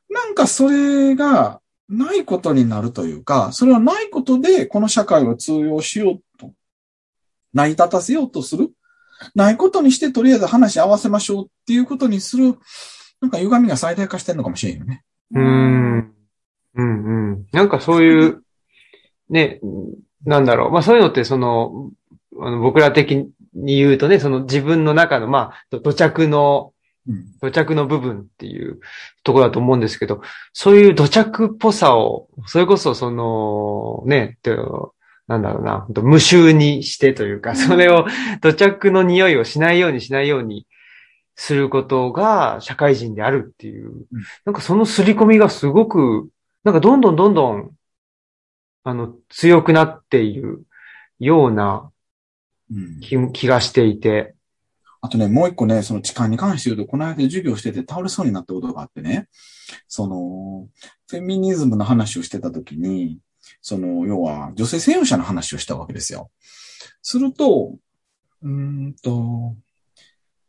[0.10, 6.54] なんかそれが、ないことになるというか、それはないことでこの社会を通用しようと、
[7.54, 8.72] 成り立たせようとする。
[9.36, 12.58] ないことにしてとりあえず話し合わせましょうっていうことにする、
[13.20, 15.04] なんか歪みが最大化してるのかもしれんよね。
[15.36, 16.14] うん。
[16.76, 17.46] うんうん。
[17.52, 18.42] なんかそういう、
[19.30, 19.60] ね、
[20.26, 20.72] なんだろう。
[20.72, 21.92] まあそういうのってその、
[22.40, 26.71] あの僕ら的に言うとね、その自分の中の、まあ、土着の
[27.42, 28.80] 土着の部分っていう
[29.24, 30.22] ところだと思うんですけど、
[30.54, 34.38] そういう土着っぽさを、それこそその、ね、
[35.28, 38.06] なんだろうな、無臭にしてというか、それを
[38.42, 40.68] 土着の匂いをしないようにしないように
[41.36, 44.06] することが社会人であるっていう、
[44.46, 46.30] なんかその刷り込みがすごく、
[46.64, 47.72] なんかどんどんどんどん、
[48.84, 50.64] あの、強くなっている
[51.20, 51.92] ような
[53.02, 54.36] 気,、気がしていて、
[55.04, 59.28] あとね、もう一個ね、その痴漢に関して言うと、この間授業してて倒れそうになったことがあってね、
[59.88, 60.68] その、
[61.10, 63.18] フェミニズムの話をしてたときに、
[63.62, 66.30] その、要は、女性専用車の話をしたわけですよ。
[67.02, 67.76] すると、
[68.44, 69.56] うんと、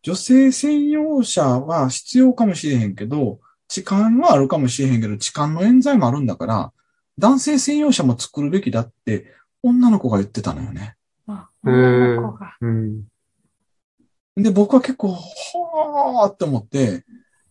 [0.03, 6.73] 女性専用車は必要かもしれへんけど、痴漢はあるかもしれへんけど、痴漢の冤罪もあるんだから、
[7.19, 10.97] 男性専用車も作るべきだって、女の子が言ってたのよね。
[11.27, 12.57] あ、女の子が。
[12.61, 13.12] うん
[14.37, 17.05] で、僕は結構、はーって思って、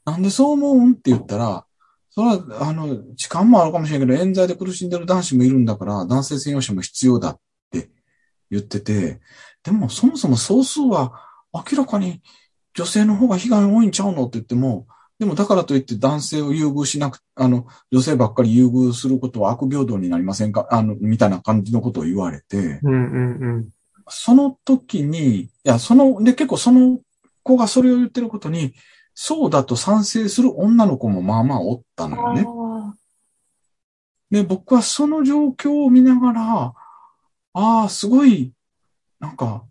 [0.05, 1.65] なんでそう思うんって言ったら、
[2.09, 7.39] それは、あの、時間もあるかもしれないけど、冤罪で苦しんでる男子もいるんだから、男性専用車も必要だっ
[7.71, 7.89] て
[8.49, 9.21] 言ってて、
[9.63, 11.13] でもそもそも総数は
[11.53, 12.21] 明らかに
[12.73, 14.87] 女性の方が被害多いんちゃうのって言っても、
[15.19, 20.67] でもだからといって男性を優遇しなく、あの、女性ばっかり優遇することは悪平等になりませんか？
[20.71, 23.69] あの、みたいな感じのことを言われて、うんうんうん。
[24.11, 26.99] その時に、いや、その、で、結構その
[27.43, 28.73] 子がそれを言ってることに、
[29.13, 32.45] そうだと賛成する女の子もまあまあおったのよね。
[34.29, 36.73] で、僕はその状況を見ながら、
[37.53, 38.53] ああ、すごい、
[39.19, 39.65] なんか、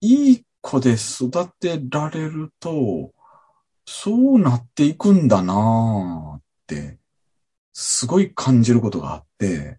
[0.00, 3.12] いい子で育てられると、
[3.84, 6.98] そうなっていくんだなーって、
[7.72, 9.78] すごい感じることがあって、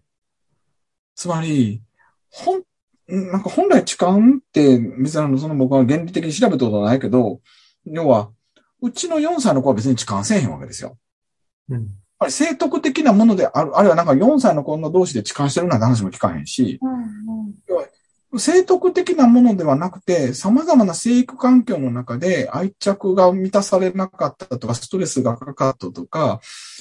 [1.14, 1.82] つまり、
[2.30, 2.62] ほん、
[3.10, 4.18] なんか本来痴漢っ
[4.52, 7.40] て、別にその僕は原理的に調べたことはないけど、
[7.84, 8.30] 要は、
[8.80, 10.96] うちの4歳の子は別に痴漢せえへんわけですよ。
[11.68, 11.76] うん。
[11.76, 17.54] やっぱ徳的なものである、あるいはなんか4歳の子の同士で痴漢してるなんて話も聞かへんし、うん
[18.38, 26.40] 生徳的なものではなくて、様々な生育環境の中で愛着が満たされなかったとか、ストレスがかかったとか、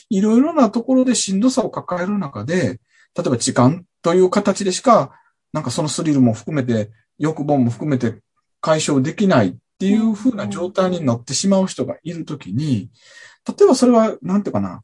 [0.10, 2.80] いろいろなところでしんどさを抱える中で、
[3.16, 5.12] 例えば時間という形でしか、
[5.54, 8.20] なんかそのスリルも含めて、欲望も含めて
[8.62, 12.90] 解消できないっていう風な状態になってしまう人がいるときに、
[13.48, 14.84] 例えばそれは、なんていうかな、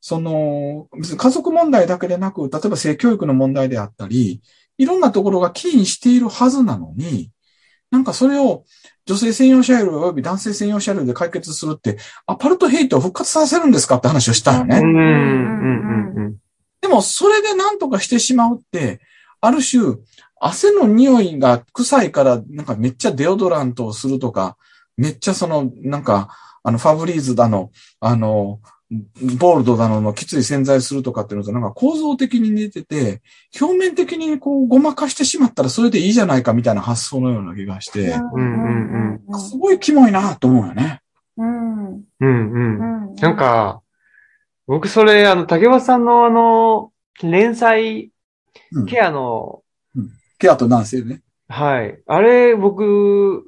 [0.00, 4.42] その、別に家族問題だけでなく、例えば性教育の問題であったり、
[4.76, 7.30] いろんなところが起因しているはずなのに、
[7.90, 8.64] なんかそれを
[9.06, 14.80] 女性専用車両及び男性専用車両で解決するって、アパルトヘイトを復活させるんですかって話をしたよね。
[16.80, 19.00] でも、それで何とかしてしまうって、
[19.44, 19.96] ある種、
[20.40, 24.56] 汗の匂いが臭いから、なんかめっちゃデオドラントをするとか、
[24.96, 26.28] めっちゃその、なんか、
[26.62, 28.60] あの、ファブリーズだの、あの、
[29.38, 33.22] ボールドだののきつい洗剤するとかっていうのとなんか構造的に似てて、
[33.60, 41.00] 表面的にこうごまかしてしまったらそれでいいじゃないかみたいな発想のような気がして、うんうんすごいキモいなと思うよね。
[41.36, 41.86] うん。
[41.86, 43.08] うん、うん。
[43.08, 43.14] うん。
[43.16, 43.80] なん、か、
[44.66, 48.10] 僕それ、あの、竹橋さんのあの、連載
[48.72, 49.62] うんケアの、
[50.38, 51.22] ケアと男性ね。
[51.48, 52.00] はい。
[52.06, 53.44] あれ、僕、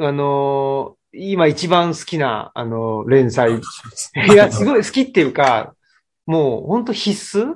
[0.00, 3.60] あの、今一番好きな、あの、連載。
[4.30, 5.74] いや、すごい好きっていうか、
[6.26, 7.54] もう本当必須？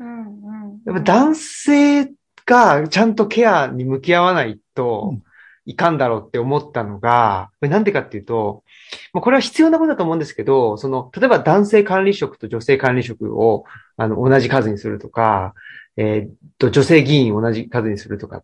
[0.00, 0.80] うん、うん。
[0.86, 2.12] やっぱ男性
[2.46, 5.22] がちゃんとケアに向き合わないとうん
[5.64, 8.64] いかんだろうって思ったのが、なんでかっていうと、
[9.12, 13.64] まあこれは必要なことだと思うんですけど、その、例えば男性管理職と女性管理職を、
[13.96, 15.54] あの、同じ数にするとか、
[15.96, 18.42] えーっと、女性議員を同じ数にするとか、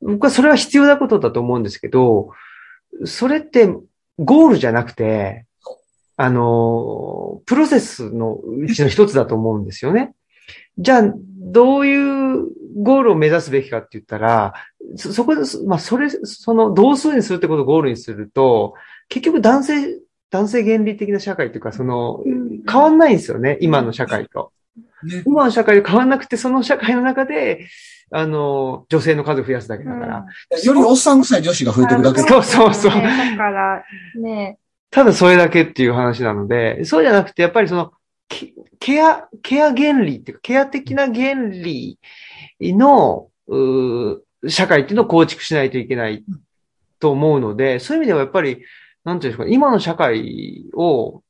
[0.00, 2.30] 僕はそれは必要なことだと思うんですけど、
[3.04, 3.66] それって
[4.18, 5.46] ゴールじゃなくて、
[6.16, 10.14] あの、プロセスのうちの一つだと思うんですよね。
[10.76, 12.46] じゃあ、どういう
[12.82, 14.54] ゴールを目指すべきかって言ったら、
[14.96, 18.74] そ、そこで、まあ、それ、その同数にするってことをゴールにすると、
[19.08, 22.22] 結局男性、男性原理的な社会っていうか、その、
[22.70, 24.52] 変わんないんですよね、今の社会と。
[25.04, 25.22] ね。
[25.26, 27.68] 今の社会で変わんなくて、その社会の中で、
[28.10, 30.26] あの、女性の数を増やすだけだから。
[30.64, 32.20] よりおっさん臭い女子が増えてるだけ。
[32.22, 33.84] そうそうそうねだから、
[34.20, 34.58] ね、
[34.90, 37.92] ただそれだけっていう話なので、そうじゃなくて、やっぱりその、
[38.28, 41.98] ケケア、ケア原理っていうか、ケア的な原理
[42.60, 46.24] の、うー社会っていうのを構築しないといけない
[47.00, 48.64] と思うので、そういう意味ではやっぱり、
[49.04, 51.22] なんていうんですか、今の社会を、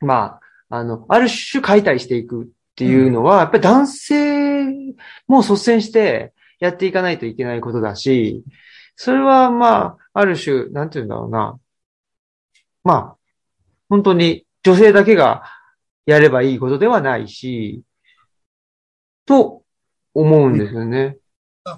[0.00, 4.64] まあ、あの、ある種解体していくっていうのは、やっぱり男性
[5.28, 8.42] も率先してやっていかないといけないことだし、
[8.96, 11.58] それはまあ、ある種、なんていうんだろうな。
[12.82, 13.16] まあ、
[13.88, 15.44] 本当に女性だけが
[16.04, 17.82] やればいいことではないし、
[19.24, 19.62] と
[20.12, 21.18] 思うんですよね。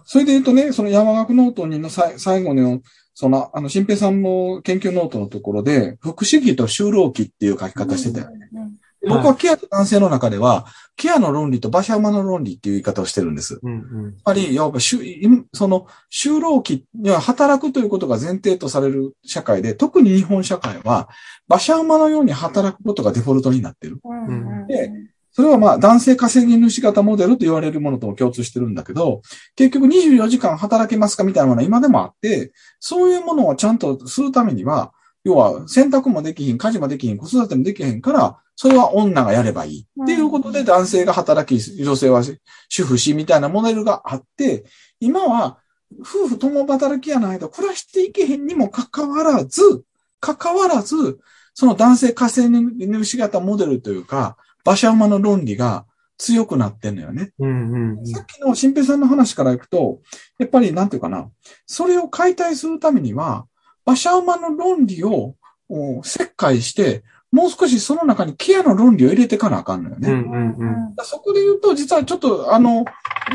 [0.07, 2.81] それで言うとね、その山岳ノートにのさい最後の、
[3.13, 8.49] その、あの、新平さんも研究ノートのところで、福祉期と就労期っていう書き方してたよね。
[8.55, 8.77] うん
[9.09, 10.67] 僕はケアと男性の中では、
[10.97, 13.61] ケアの論理と馬車馬の論理っていう言い方をしてるんです。
[13.63, 21.09] うんうんやっぱり、やっぱ、その、就労期には働くということが前提とされる社会で、特に日本社会は、
[21.49, 23.99] 馬車馬のように働くことがデフォルトになってる。
[24.05, 24.91] うんうんで
[25.37, 29.21] それはまあ、男性稼ぎ主型モデルと言われるものとも共通してるんだけど、
[29.55, 39.87] 結局24時間働けますかみたいなものは今でもあって、そういうものをちゃんとするためには、要は洗濯もできひん、家事もできひん、子育てもできへんから、それは女がやればいい。
[40.03, 42.23] っていうことで男性が働き、女性は
[42.69, 44.65] 主婦し、みたいなモデルがあって、
[44.99, 45.59] 今は
[46.01, 49.85] 夫婦共働きやないと暮らしていけへんにもかかわらず、
[50.21, 51.19] かかわらず、
[51.53, 55.85] その男性稼ぎ主型モデルというか、馬車馬の論理が
[56.17, 57.33] 強くなってんのよね。
[57.39, 60.01] うんうんさっきの新平さんの話からいくと、
[60.39, 61.31] やっぱりなんていうかな、
[61.67, 63.47] それを解体するためには、
[63.85, 65.35] 馬車馬の論理を
[65.69, 70.11] お切開して、もう少しその中にケアの論理を入れていかなあかんのよね。
[70.11, 72.85] うんうんうんそこで言うと、実はちょっと、あの、も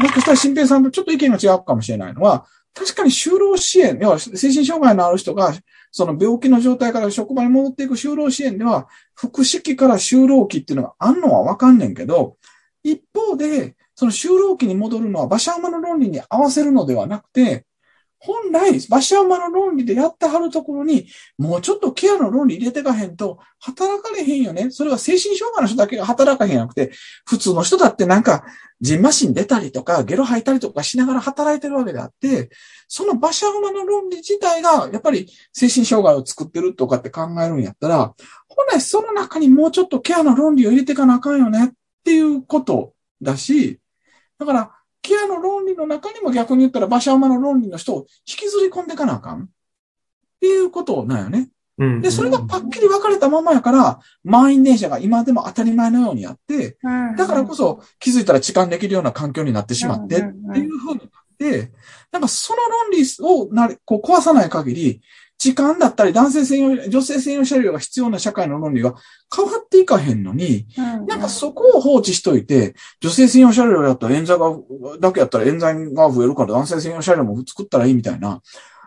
[0.08, 5.54] しかしたら新平さんとちょっと意見が違うかもしれないのは、確かに就労支援、要は精神障害のある人が、
[5.92, 12.38] その病気の状態から職場に戻っていく就労支援では、福祉期から就労期っていうのがあんのはわかんねんけど、
[12.84, 17.66] 一方で、その就労期に戻るのは馬車馬の論理に合わせるのではなくて、
[18.24, 21.08] 本来、馬車馬の論理でやってはるところに、
[21.40, 24.70] もうちょっとケアの論理入れてかへんと、働かれへんよね。
[24.70, 26.92] それは精神障害の人だけが働かへんやなくて、
[27.26, 28.44] 普通の人だってなんか、
[28.80, 32.52] ジンマシン出たりとか、ゲロ吐いたりとかしながら働いてるわけであって、
[32.88, 38.14] その馬車馬の論理自体が、やっぱり精神障害を作ってるとかって考えるんやったら、
[38.50, 41.72] 本来その中にもうちょっとケアの論理を入れていかなあかんよねっ
[42.04, 43.80] ていうことだし、
[44.38, 49.44] だから、ケアの論理の中にも逆に言ったら馬車馬の論理の人を引きずり込んでいかなあかん。
[49.44, 49.48] っ
[50.40, 51.50] ていうことなんよね。
[52.02, 56.78] で、それがパッキリ分かれたままやから、満員電車が今でも当たり前のようにやって、
[57.18, 61.72] だからこそ気づいたら痴漢できるような環境になってしまってっていうふうになって、
[62.12, 65.02] なんかその論理をなこう壊さない限り、
[65.42, 68.94] 時間だったり男性専用、女性専用車両が必要な社会の論理が
[69.36, 71.08] 変わっていかへんのに、うん。
[71.08, 74.56] なんかそこを放置しといて、女性専用車両だったら冤罪が、
[75.00, 78.40] だけやったら冤罪が増えるから男性専用車両も作ったらいいみたいな、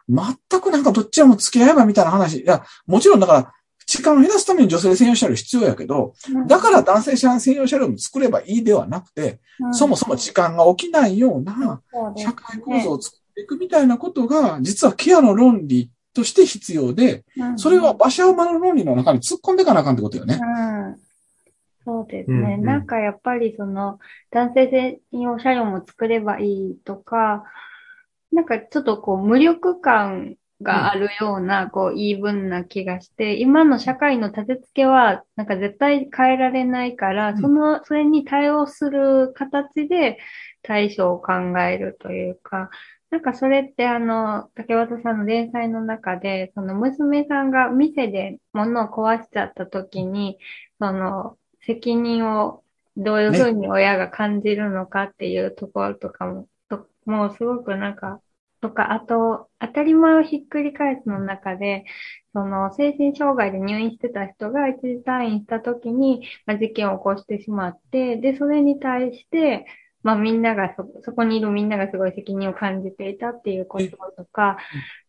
[0.08, 2.42] 全くなんかどっちらも付き合えばみたいな話。
[2.42, 3.52] いや、もちろんだから、
[3.84, 6.14] 時間を減らすために女性専用車両必要やけど、
[6.46, 11.82] だから男性専用車両も作ればいいではなくて、うん、そもそも時間が起きないような
[12.14, 17.24] 社会構造を作っていくみたいなことが、実はケアの論理として必要で、
[17.56, 20.38] それは馬車馬の論理の中に突っ込んでいかなあかんってことよね。
[20.40, 20.96] うん、
[21.84, 22.64] そうですね、うんうん。
[22.64, 23.98] なんかやっぱりその、
[24.30, 24.70] 男性
[25.12, 27.44] 専用車両も作ればいいとか、
[28.32, 40.18] なんかちょっとこう無力感があるような、こう言い分な気がして、今の社会の立て付けは、なんか絶対変えられないから、その、それに対応する形で
[40.62, 42.70] 対処を考えるというか、
[43.14, 50.36] なんかそれってあの、竹渡さんの連載の中で、その娘さんが店で物を壊しちゃった時に、
[50.80, 52.64] その責任を
[52.96, 58.20] どういうふうに親が感じるのかっていうところとかも、ともうすごくなんか、
[58.60, 61.84] とか、あと、当たり前をひっくり返すの中で、
[62.32, 69.66] その精神障害で入院してた人が一時退院した時に、まあ、事件を起こしてしまって、で、それに対して、
[70.04, 74.58] まあみんながそ、そこにいるみんながすごい責任を感じていたっていうこととか、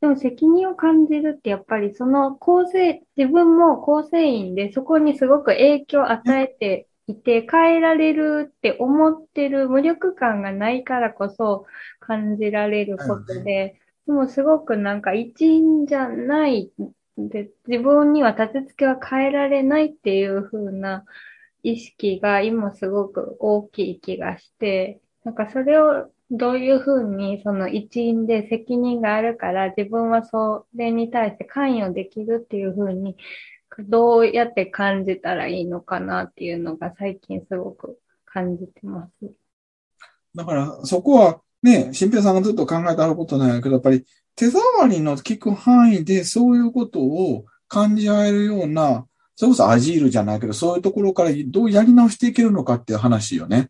[0.01, 11.65] でも責任を感じるってやっぱりその構成、自分も構成員でそこにすごく影響を与えていて変えられるって思ってる無力感がないからこそ
[11.99, 13.75] 感じられることで、
[14.07, 16.71] でもすごくなんか一員じゃない
[17.17, 21.05] で、自分には立て付けは変えられないっていう風な
[21.66, 33.18] 意識が今すごく大きい気がして、なんかそれをどういうふうにその一員で責任があるから自分はそれに対して関与できるっていうふうに
[33.80, 39.34] どうやって感じたらいいのかなっていうのが最近すごく感じてます。
[40.36, 44.05] だからそこはね、新平さんがずっと考えてあることなんやけど、やっぱり
[44.36, 53.69] 手触りの聞く範囲でそういうことを感じ合えるようなそれこそアジールじゃないけど、そういうところからどうやり直していけるのかっていう話よね。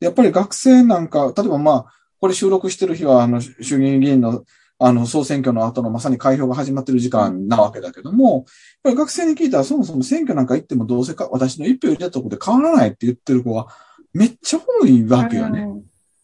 [0.00, 1.86] やっぱり学生なんか、例えばまあ、
[2.20, 4.44] これ収録してる日は、あの、衆議院議員の、
[4.78, 8.44] あの、総選挙の後のまさに開票が始まってる時間なわけだけども、やっ
[8.84, 13.68] ぱり学生に聞いたらそもそも選挙なんか行ってもどうせか、私の一票入れたとこで変わらないって言ってる子は
[14.12, 15.66] めっちゃ多いわけよね。
[15.66, 15.82] も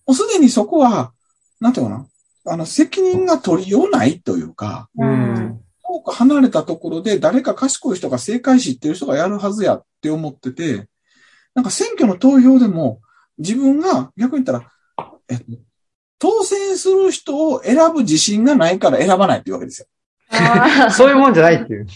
[0.08, 1.12] うすでにそこは、
[1.60, 2.06] なんていうかな、
[2.46, 10.86] あの、責任が取りようないというか、うん遠く離れたところで誰か賢い人が正解知ってる人がやるはずやって思ってて、
[11.54, 13.00] なんか選挙の投票でも
[13.38, 14.70] 自分が逆に言ったら、
[15.28, 15.44] えっと、
[16.18, 19.86] 当選する人を選ぶ自信がないから選ばないっていうわけですよ。
[20.90, 21.86] そういうもんじゃないっていう。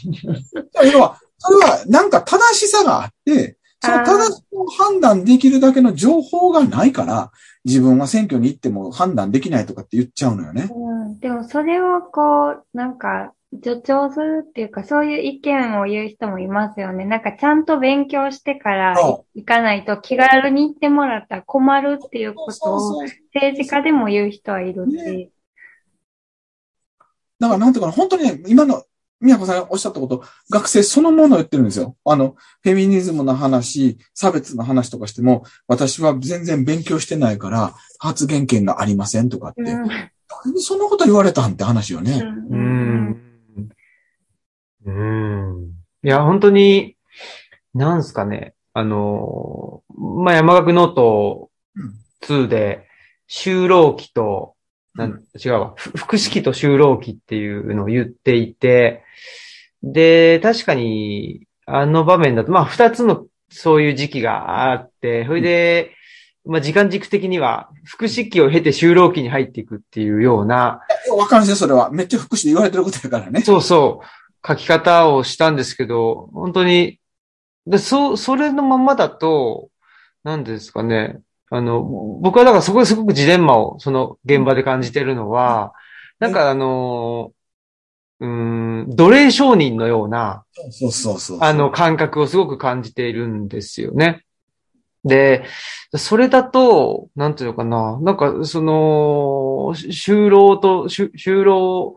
[0.93, 7.30] 要は、それはなんか正しさがあって、その正しさを判断できるだけの情報がないから、
[7.64, 10.68] 自分は選挙に行っても判断できないとかって言っちゃうのよね。
[10.70, 17.05] うん、でもそれをこう、なんか、助長するっていうか、そういう意見を言う人もいますよね。
[17.05, 18.96] なんかちゃんと勉強してから
[19.34, 23.03] 行かないと気軽に行ってもらったら困るっていうことを
[23.34, 25.30] 政治家でも言う人はいるし。
[27.38, 28.84] だからなんていうかな、本当にね、今の
[29.20, 31.96] 宮子さんがおっしゃったこと、学生そのものを言ってるんですよ。
[32.05, 39.62] あの、フェミニズムの話、差別の話とかしても、私は全然勉強してないから発言権がありませんとかって。
[39.62, 42.22] うん、そんなこと言われたんって話よね。
[42.50, 42.72] うん。
[44.85, 45.70] うん。
[46.05, 46.97] いや、本当に、
[47.74, 48.55] なんすかね。
[48.74, 51.51] あの、まあ、山岳ノート
[52.22, 52.89] 2で、
[53.28, 54.55] 就労期と、
[54.95, 55.74] なん違うわ。
[55.76, 59.05] 複式と就労期っていうのを言っていて、
[59.83, 65.93] で、確かに、あの場面だと、まあ、二つのそういう時期があって、それで、
[66.45, 70.80] まあ、時間軸的には、福祉期を経て就労期に入っていくっていうような。
[71.16, 71.91] わかるんですよ、それは。
[71.93, 73.43] めっちゃ福祉で言われてることやからね。
[73.43, 74.07] そうそう。
[74.47, 77.01] 書き方をしたんですけど、本当に、
[77.66, 79.70] で、そ、それのままだと、
[80.24, 81.20] 何ですかね。
[81.51, 85.72] あの、僕はだからそこですごくジレンマを、その現場で感じてるのは、
[86.18, 87.32] なんかあの、
[88.20, 94.24] うん、奴隷商人のような、そうそうそうあの感覚をすごく感じているんですよね。
[95.05, 95.45] で、
[95.97, 101.97] それだと、なんていうのかな、なんかその、就労と、就労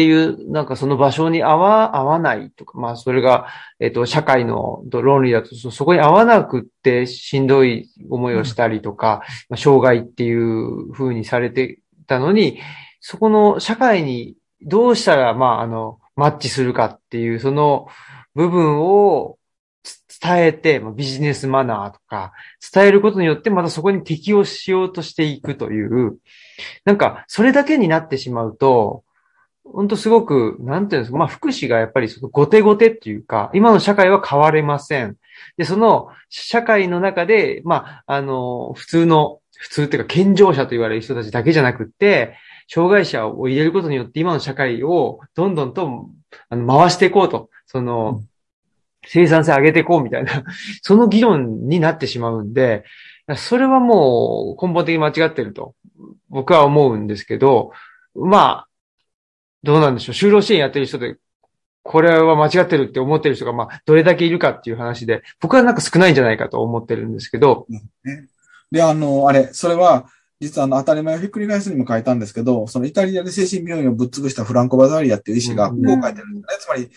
[0.00, 3.48] っていう、なんかその場所に合わ、合わないとか、まあそれが、
[3.80, 12.60] えっ、と、社会の論理だと、そこに合わなくってしんどい思いをしたりとか、まあ、障害っていう風にされてたのに、
[13.00, 17.86] そこの社会にどうしたら、まあ、あの、マッチするかっていう、その
[18.34, 19.36] 部分を
[20.22, 22.32] 伝えて、ビジネスマナーとか、
[22.72, 26.16] 伝えることによってまたそこに適応しようとしていくという、
[26.86, 29.04] なんか、それだけになってしまうと、
[29.64, 35.16] 本当すごく、なんていうんですか、まあ、福祉がやっぱりその後手後手っていうか、今の社会は変われません。
[35.56, 42.36] で、その社会の中で、まあ、あの、普通の、普通っていうか健常者と言われる人たちだけじゃなくって、
[42.72, 46.08] 障害者を入れることによって今の社会をどんどんと
[46.48, 48.22] あの回していこうと、その、
[49.06, 50.44] 生産性上げていこうみたいな、
[50.82, 52.84] その議論になってしまうんで、
[53.36, 55.74] それはもう根本的に間違ってると、
[56.28, 57.72] 僕は思うんですけど、
[58.14, 58.68] まあ、
[59.62, 60.14] どうなんでしょう。
[60.14, 61.16] 就労支援やってる人で、
[61.82, 67.66] これは間違ってるって思ってる人が、まあ、どれだけいるかっていう話で、僕はなんか少ないんじゃないかと思ってるんですけど。
[68.70, 70.06] で、あの、あれ、それは、
[70.40, 76.22] 実はあの、当たり前をひっくり返すにも書いたんですけど、そのイタリアで精神病院をぶっ潰したフランコ・バザーリアっていう医師がこう書いてるんですね。
[76.34, 76.90] うん、つまり、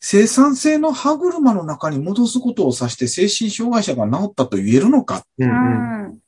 [0.00, 5.24] 生産性の歯車の中に戻すことを指して精神障害者が治ったと言えるのか。
[5.38, 6.18] うんうん、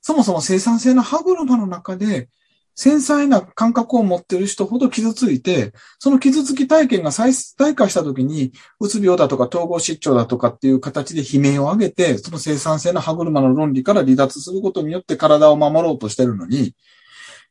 [0.00, 2.28] そもそも生産性の歯車の中で
[2.74, 16.74] 繊細な感覚を持っている人ほど傷ついて、その傷つき体験が再体化した時に、うつ病だとか統合失調だとかっていう形で悲鳴を上げて、その生産性の歯車の論理から離脱することによって体を守ろうとしてるのに、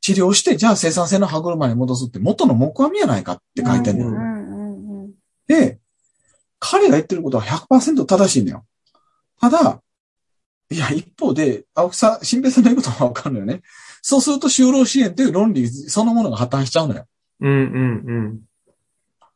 [0.01, 5.11] 治療して、じゃあ生産性の歯車に戻すって元の木阿弥やないかって書いてんのよ。
[5.47, 5.79] で、
[6.59, 8.65] 彼が言ってることは100%正しいんだよ。
[9.39, 9.81] ただ、
[10.71, 13.61] いや、一方で、青木さん、新平さんの言うことはわかるのよね。
[14.01, 17.05] そうすると就労支援という論理そのものが破綻しちゃうのよ。
[17.39, 18.41] うんうん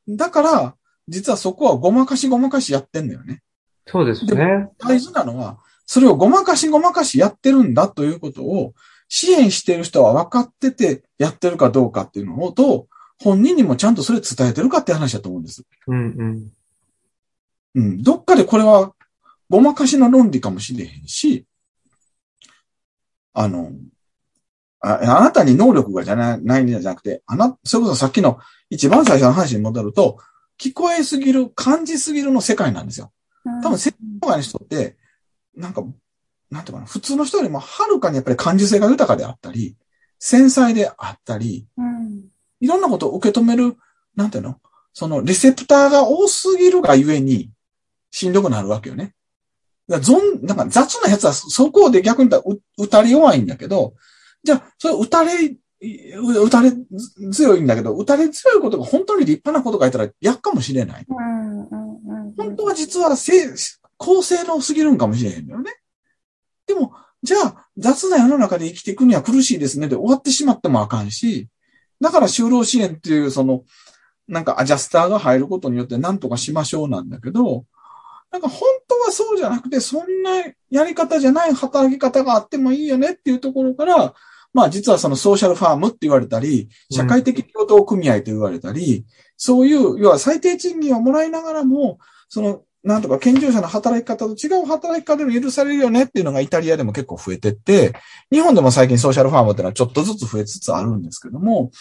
[0.07, 0.17] うん。
[0.17, 0.75] だから、
[1.07, 3.41] 実はそこはごまかしごまかしやってんだよね。
[3.87, 4.69] そうですね。
[4.79, 8.73] 大事なのは、それをごまかしごまかしやってるんだということを、
[9.07, 12.87] 支援してる人は分かっててやってるかどうかっていうのをと、
[13.21, 15.63] 本人にもちゃんとそれ伝えてるかって話だと思うんです。
[15.87, 16.51] うんうん。
[17.75, 18.03] うん。
[18.03, 18.93] どっかでこれは
[19.49, 21.45] ごまかしの論理かもしれへんし、
[23.33, 23.71] あの、
[24.85, 30.19] ああなたに能力がじゃない、ないんじゃなくて、あな、それこそさっきの一番最初の話に戻ると、
[30.59, 33.11] 聞こえすぎる、感じすぎるの世界なんですよ。
[33.63, 34.97] 多分、性障害の人って、
[35.55, 35.83] なんか、
[36.51, 39.75] なんていうかな、普通の人よりもはるかにやっぱり感受性が豊かであったり、
[40.19, 42.25] 繊細であったり、うん、
[42.59, 43.75] いろんなことを受け止める、
[44.15, 44.59] なんていうの？
[44.93, 47.49] その、レセプターが多すぎるがゆえに、
[48.11, 49.13] しんどくなるわけよね。
[49.89, 53.93] だゾン、なんか雑なやつはそこで逆に言ったら打たれ弱いんだけど、
[54.45, 56.71] じゃあ、それ打たれ、打たれ
[57.31, 61.05] 強いんだけど、打たれ強いことが本当に立派なことがいたらやっかもしれない。
[62.37, 63.09] 本当は実は
[63.97, 65.71] 公正のすぎるんかもしれへんだよね。
[66.67, 66.93] でも、
[67.23, 71.49] じゃあ、雑な世の中で生きていくには苦しいですねで終わってしまってもあかんし、
[71.99, 73.63] だから就労支援っていうその、
[74.27, 77.65] なんかアジャスターが入ることによって何とかしましょうなんだけど、
[78.31, 84.13] なんか本当はそうじゃなくて、そんなやり方じゃない働き方があってもいいよねっていうところから、
[84.55, 91.99] まあ実はそのソーシャルファームって言われたり、社会的共同組合と言われたり、うん、そういう、要は最低賃金をもらいながらも、
[92.29, 97.91] その、なんとか健常者の働き方と違う働き方でも許されるよねっていうのがイタリアでも結構増えてって、
[98.31, 101.71] 日本でも最近ソーシャルファームっていうのはちょっとずつ増えつつあるんですけども、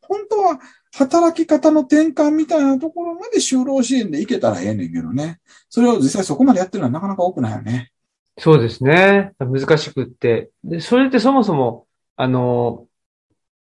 [0.00, 0.58] 本当は
[0.96, 5.38] 働き方の転換みたいなところまで就労支援でいけたらええねんけどね。
[5.68, 7.92] それを実際そこまでやってるのはなかなか多くないよね。
[8.38, 9.32] そうですね。
[9.38, 10.50] 難しくって。
[10.64, 12.86] で、それってそもそも、あの、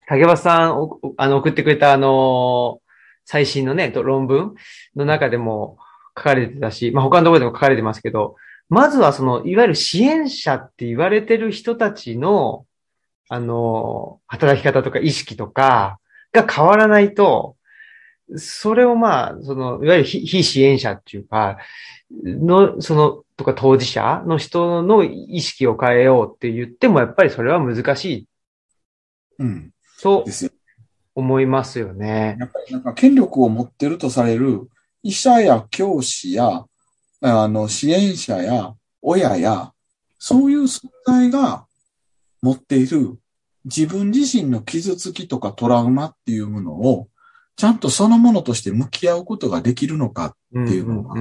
[0.08, 2.82] 竹橋さん、あの、送ってくれたあの、
[3.26, 4.56] 最新のね、論文
[4.96, 5.78] の中でも
[6.18, 8.36] 書かれてたし、まあ、他のところでも書かれてますけど、
[8.70, 12.66] まずはその、いわゆる支援者って言われてる人たちの、
[13.30, 16.00] あの、働き方とか意識とか、
[16.32, 17.56] が変わらないと、
[18.36, 21.58] それをまあ、その、いわゆる非非支援者っていうか、
[22.24, 28.28] の、その、とか当事者の人の意識を変えようって言っても、やっぱりそれは難しい
[29.40, 29.72] うん。
[30.02, 30.52] とですよ。
[31.16, 32.38] 思いますよね。
[32.40, 34.70] やっぱりなんか権力を持ってるとされる
[35.04, 36.66] 医者や教師や、
[37.22, 39.74] あの、支援者や親や、
[40.18, 41.66] そういう存在が
[42.42, 43.20] 持っている
[43.66, 47.08] 自分自身の傷つきとかトラウマっていうものを、
[47.56, 51.16] ちゃんとそのものとして向き合うことができるのか、うんっていうのが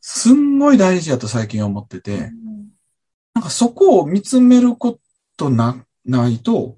[0.00, 2.30] すんごい大事だと最近思ってて、
[3.34, 4.98] なんかそこを見つめるこ
[5.36, 6.76] とな、ないと、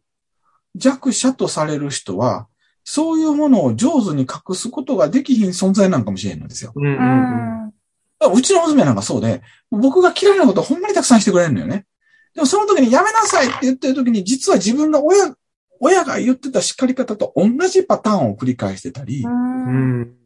[0.76, 2.48] 弱者とされる人は、
[2.84, 6.72] そういうものを上手に隠すことができひん存在なんかもしれんのですよ。
[6.74, 8.36] うんううんん。
[8.38, 11.86] うちの娘なんかそうで、僕が嫌いなことをほんまにたくさんしてくれるのよね。
[12.34, 15.34] でもその時にやめなさいって言ってる時に、実は自分の親、
[15.80, 20.00] 親が言ってた叱り方と同じパターンを繰り返してたり、ううん。
[20.02, 20.16] ん。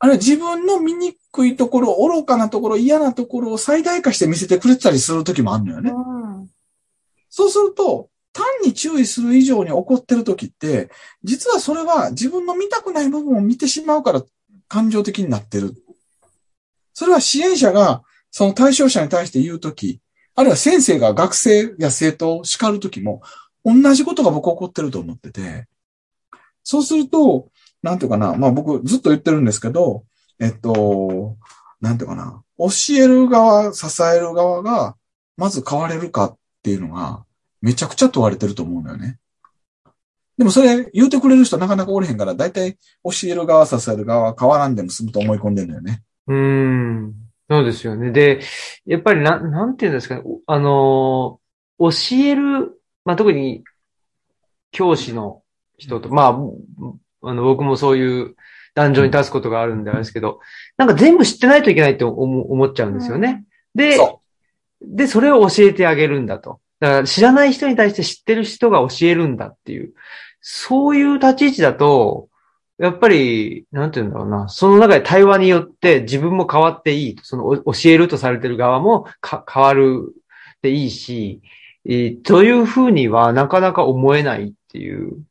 [0.00, 5.92] あるいは自分の醜いところ、愚かなところ、嫌なところを最大化して見せてくれてたりする時もあるのよね。
[7.28, 10.90] そうすると、単に注意する以上に怒ってる時って、
[11.22, 14.22] 実はそれは自分の見たくない部分を見てしまうから
[14.68, 15.74] 感情的になってる。
[16.94, 20.00] それは支援者がその対象者に対して言う時、
[20.34, 23.22] あるいは先生が学生や生徒を叱る時も、
[23.64, 25.66] 同じことが僕起こってると思ってて、
[26.62, 27.48] そうすると、
[27.82, 30.04] なんていうかな、まあ僕ずっと言ってるんですけど、
[30.38, 31.36] えっと、
[31.80, 34.96] なんていうかな、教える側、支える側が、
[35.36, 37.24] まず変われるかっていうのが、
[37.60, 39.18] めちゃくちゃ問われてると思うのよね。
[40.38, 46.02] でもそれ言うてくれる人なかなかおれへんから、だいたい教える側、支える側は変わらんでも済むと思い込んでるのよね。
[46.26, 47.14] うん。
[47.50, 48.10] そうですよね。
[48.10, 48.40] で、
[48.86, 50.22] やっぱりな、なんていうんですかね。
[50.24, 53.64] おあのー、教える、まあ、特に
[54.70, 55.42] 教師の
[55.76, 58.36] 人と、まあ、あの、僕もそういう
[58.74, 60.40] 壇上に立つことがあるんであれですけど、
[60.76, 63.44] なんか全部知ってないといけないって思思っちゃうんですよね。
[63.74, 64.22] で、そ
[64.80, 66.60] で、それを教えてあげるんだと。
[66.80, 69.92] だから知らない人に対して知ってる人が教えるんだっていう、
[70.40, 72.28] そういう立ち位置だと、
[72.78, 77.16] やっぱり、なんて言うんだろうな、その中で対話によって自分も変わっていい。
[77.22, 80.14] そのお教えるとされてる側もか変わる
[80.62, 81.42] でいいし、
[81.84, 85.22] えーというふうにはなかなか思えないっていう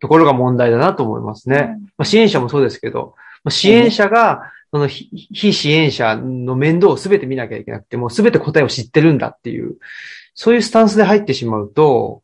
[0.00, 1.76] ところが問題だなと思いますね。
[1.96, 9.76] まあ、支援者もそうですけど、まあ、支援者が、その非非支援者の面倒をすべて見なきゃいけなくて、もうすべて答えを知ってるんだっていう、
[10.40, 12.22] そういうスタンスで入ってしまうと、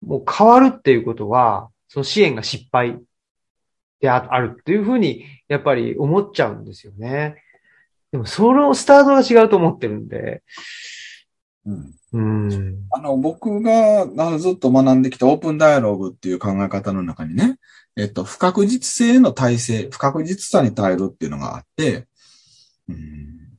[0.00, 2.96] もう変わるっていうことは、その支援が失敗
[4.00, 7.42] でああるっていうふうに、やっぱり思っちゃうんですよね。
[8.12, 10.44] でも、そのスタートが違うと思ってるんで、
[11.64, 11.94] うん。
[12.12, 12.86] うん。
[12.92, 14.06] あの、僕が
[14.38, 17.56] ずっと学んできたオープンダイアログっていう考え方の中にね、
[17.96, 22.06] えっと、不確実性の体制、不確実さに耐えるっていうのがあって、
[22.88, 23.58] うん、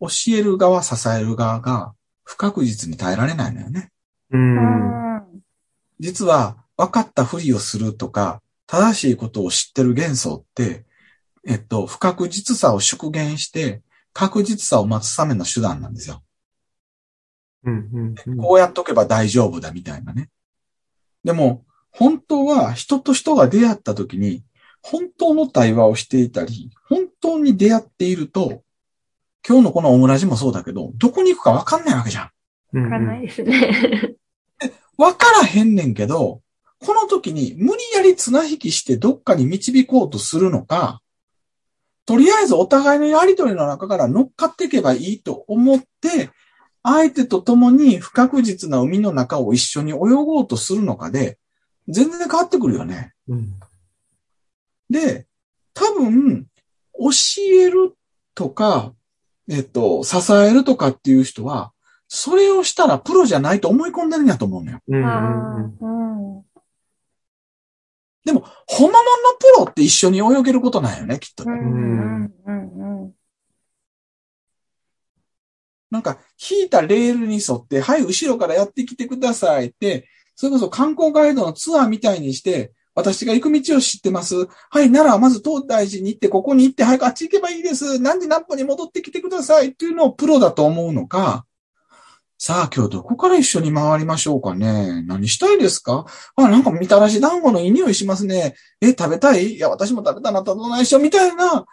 [0.00, 1.94] 教える側、支える側が
[2.26, 3.92] 不確実に耐えられないのよね。
[4.30, 4.36] う。
[4.36, 5.42] うんん。
[6.00, 10.84] 実は分かったふりをするとか、正しいことを知ってる幻想って、
[11.46, 16.22] えっと、不確実さを縮減して、確実さを待つための手段なんですよ。
[17.64, 18.14] うん。
[18.26, 18.36] うん。
[18.36, 20.28] こうやっとけば大丈夫だみたいなね。
[21.22, 24.42] でも、本当は人と人が出会った時に、
[24.82, 28.62] 本当の対話をしていたり、本当に出会っていると、
[29.46, 32.30] 今日のこのオムラジもそうだけど、どこに行くか分かんないわけじゃん。
[32.74, 34.16] うんわかんないですね。
[34.98, 36.40] 分からへんねんけど、
[36.84, 41.00] この時に無理やり綱引きしてどっかに導こうとするのか、
[42.06, 46.30] とりあえずお互いのやりとりの中から乗っかっていけばいいと思って、
[46.82, 51.38] 相手と共に不確実な海の中を一緒に泳ごうとするのかで、
[51.88, 53.12] 全然変わってくるよね。
[53.28, 53.54] うん。
[54.88, 55.26] で、
[55.74, 56.46] 多分、
[56.98, 57.10] 教
[57.42, 57.94] える
[58.34, 58.92] とか、
[59.48, 61.72] えっと、支えるとかっていう人は、
[62.08, 64.80] それをしたらプロじゃないと思い込んでるんやと思うのよ。
[64.88, 66.42] うん。
[68.24, 69.04] でも、本物の
[69.38, 71.52] プロって一緒に泳げることなんよね、きっとね。
[71.52, 73.12] うんうんうんうん
[75.88, 76.18] なんか、
[76.50, 84.48] 引いたレールに沿って、はい、後ろからやってきてくださいって、それこそ観光ガイドのツアーみたいにして、私が行く道を知ってます。
[84.70, 88.00] はい、なら、まず東大寺に行って、ここに行って、早くあっち行けばいいです。
[88.00, 91.44] 何時何分に戻ってきてくださいっていうのをプロだと思うのか、
[92.38, 95.02] さあ、今日どこから一緒に回りましょうかね。
[95.02, 96.04] 何したいですか？
[96.36, 98.54] あ、なんかみたらし団子のいい匂いしますね。
[98.80, 99.54] え、食べたい？
[99.54, 101.64] いや、私も食べたなったらどないしようみたいな、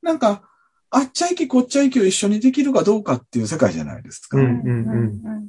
[0.00, 0.42] なんか、
[0.90, 4.36] あっちゃいきこっちゃいきを一緒にできるかどうかっていう世界じゃないですか。
[4.36, 5.48] うんうん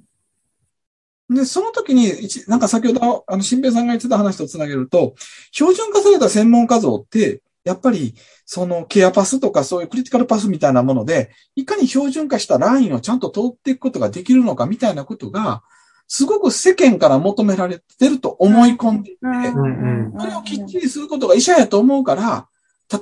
[1.34, 5.16] で、その時に、一なんか先ほど、あの、新平さんが言ってた話とつなげると、
[5.52, 8.16] 標準化された専門家像って、やっぱり、
[8.46, 15.64] そのケアパスとかそういうクリティカルパスみたいなもので、いかに標準化したラインをちゃんと通っていくことができるのかみたいなことが、
[16.08, 22.48] すごく世間から求められてると思い込んでいて、それをきっちりすることが医者やと思うから、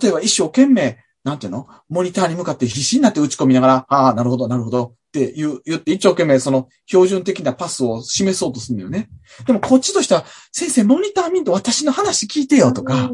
[0.02, 1.68] 例えば一生懸命、なんていうの？
[1.90, 4.96] モニターに向かって必死になって打ち込みながら、ああ、なるほど、なるほど。
[5.10, 9.10] って言う、言って一生懸命その標準的なパスを示そうとするんだよね。
[9.46, 13.14] でもこっちとしては、先生モニター見んと私の話聞いてよとか、も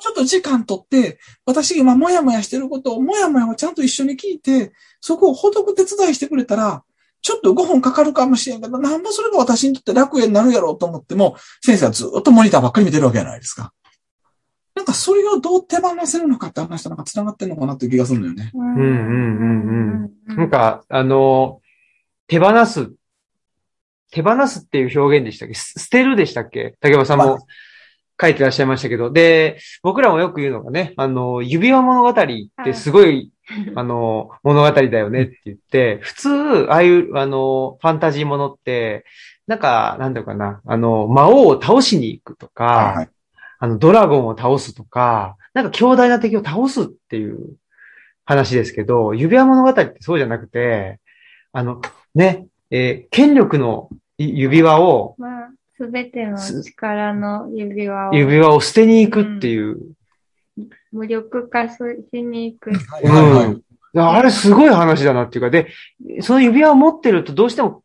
[0.00, 6.82] ちょっと時間とって、私今もやもやしてることを、もやもやをちゃんと一緒に聞いて、そこをほどく手伝いしてくれたら、
[7.22, 13.72] ちょっと5分かかるかもしれんけど、なんぼそれが私にとって楽園になるやろうと思っても、先生はずっとモニターばっかり見てるわけじゃないですか。
[14.74, 18.50] なんかそれをどう手放せるのかって話となんか繋がってんのかなっていう気がするんだよね。
[18.54, 20.36] うんうんうんうん。
[20.36, 21.60] なんか、あの、
[22.26, 22.92] 手放す。
[24.12, 25.54] 手放すっていう表現でしたっけ？
[25.54, 26.76] 捨てるでしたっけ？
[26.80, 27.38] 竹山さんも
[28.20, 29.10] 書いてらっしゃいましたけど。
[29.10, 32.14] で、僕らもよく言うのがね、あの、指輪物語っ
[32.64, 33.32] てすごい、
[33.74, 36.28] あの、物語だよねって言って、普通、
[36.70, 39.04] ああいう、あの、ファンタジーものって、
[39.46, 43.08] なんか、なんだろうかな、あの、魔王を倒しに行くとか、はい、
[43.60, 47.56] あの、ドラゴンを倒すとか、なんか強大な敵を倒すっていう
[48.24, 50.98] 話ですけど、指輪物語ってそうじゃなくて、
[51.52, 51.82] あの、
[52.14, 58.14] ね、えー、権力の指輪を、まあ、すべての力の指輪を。
[58.14, 59.78] 指輪を捨てに行くっていう。
[60.56, 61.78] うん、無力化し
[62.14, 62.70] に行く。
[62.70, 63.62] うん。
[64.00, 65.68] あれすごい話だなっていうか、で、
[66.22, 67.82] その指輪を持ってるとどうしても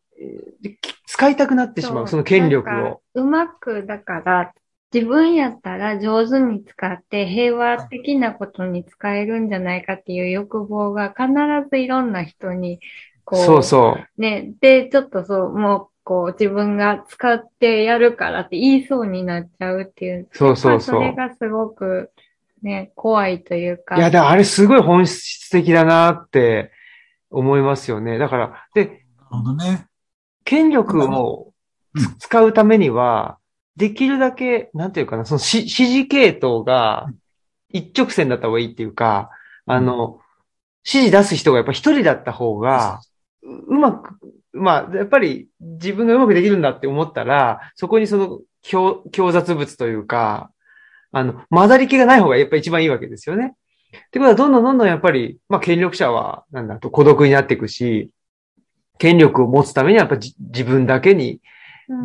[1.08, 3.02] 使いたくなってしまう、その権力を。
[3.14, 4.54] うまく、だから、
[4.96, 11.28] 自分やったら上手に使って平和的なことに使えるんじゃないかっていう欲望が必
[11.70, 12.80] ずいろんな人に、
[13.26, 14.22] こう、そうそう。
[14.22, 20.30] ね、で、ちょっとそう、もう、こう、自分が使ってやるからって言いそうになっちゃうっていう。
[20.32, 20.96] そうそうそう。
[20.96, 22.12] それがすごく、
[22.62, 23.98] ね、怖いというか。
[23.98, 26.72] いや、だあれすごい本質的だなって
[27.30, 28.18] 思いますよね。
[28.18, 29.88] だから、で、なるほどね。
[30.46, 31.52] 権力を
[32.20, 33.40] 使うためには、
[33.78, 37.08] できるだけ、なんていうかな、その指示系統が
[37.70, 39.30] 一直線だった方がいいっていうか、
[39.66, 40.20] あの、
[40.86, 43.02] 指示出す人がやっぱ一人だった方が、
[43.44, 44.18] うまく、
[44.54, 50.52] まあ、やっぱり自分がうまくできるんだって思ったら、そこにその強強雑物というか、
[51.12, 53.56] あの、混ざり気がない方がやっぱり一番いいわけですよね。
[53.96, 58.12] ってことは、どんどんどんどんやっぱり、まあ、権力者は、なんだと孤独になっていくし、
[58.98, 61.42] 権力を持つためにはやっぱ自分だけに、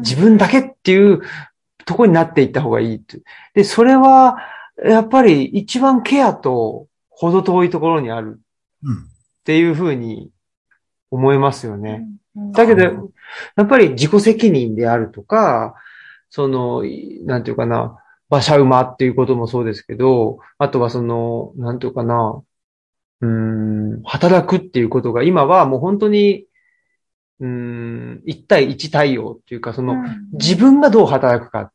[0.02, 1.22] 自分だけっていう
[1.90, 3.02] とこになっていった方がいい
[3.52, 4.38] で、それは、
[4.84, 8.40] やっぱり一番ケアと程遠いところにある。
[8.84, 10.30] っていうふうに
[11.10, 12.06] 思いますよね。
[12.52, 13.10] だけど、
[13.56, 15.74] やっぱり自己責任であるとか、
[16.30, 16.84] その、
[17.24, 17.98] なんていうかな、
[18.30, 22.40] 馬車馬っていうこともそうですけど、あとはその、なんていうかな、
[23.22, 26.46] うん、働くっていうことが今はもう本当に
[27.40, 29.96] うん、一対一対応っていうか、その、
[30.32, 31.72] 自分がどう働くか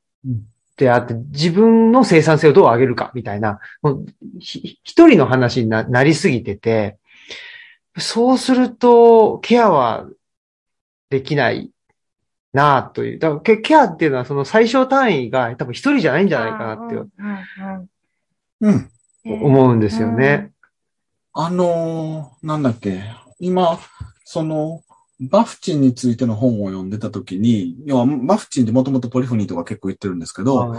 [0.78, 3.60] であって、自分の生産性をどう上げるかみたいな、
[4.40, 6.98] 一人の話になりすぎてて、
[7.98, 10.08] そうすると、ケアは
[11.10, 11.72] できない
[12.52, 13.20] なあという。
[13.20, 16.96] だからケアっていうのはその最小単位が多分一人じゃないんじゃないかなって、
[18.62, 18.92] うん。
[19.26, 20.52] 思うんですよね。
[21.34, 23.04] あのー、なんだっけ。
[23.40, 23.80] 今、
[24.24, 24.82] その、
[25.20, 30.76] バフチンについての本を読んでたときに、要はバフチンってもともとポリフォニーとか結構言ってるんですけど、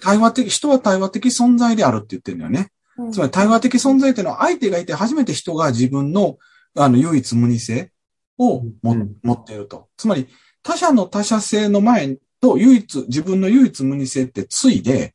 [0.00, 2.70] 対話的、人は対話的存在であるって言ってるんだよね。
[2.98, 6.38] うん、つまり対話的存在っていうのは相手がいて初めて人が自分の
[6.76, 7.90] あの唯一無二性
[8.38, 9.88] をも、うん、持っていると。
[9.96, 10.28] つまり
[10.62, 15.14] 他者の他者性の前と唯一、自分の唯一無二性ってついで、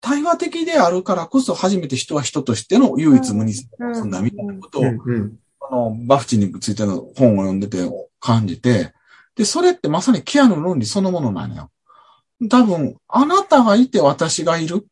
[0.00, 4.84] 対話的であるからこそ初めて人は人としての唯一無二性を持つんだみたいなことを
[5.70, 7.78] の、バフチについての本を読んでて
[8.18, 8.92] 感じて、
[9.36, 11.70] で、それってまさにケアの論理そのものなのよ。
[12.48, 14.86] 多分、あなたがいて私がいる。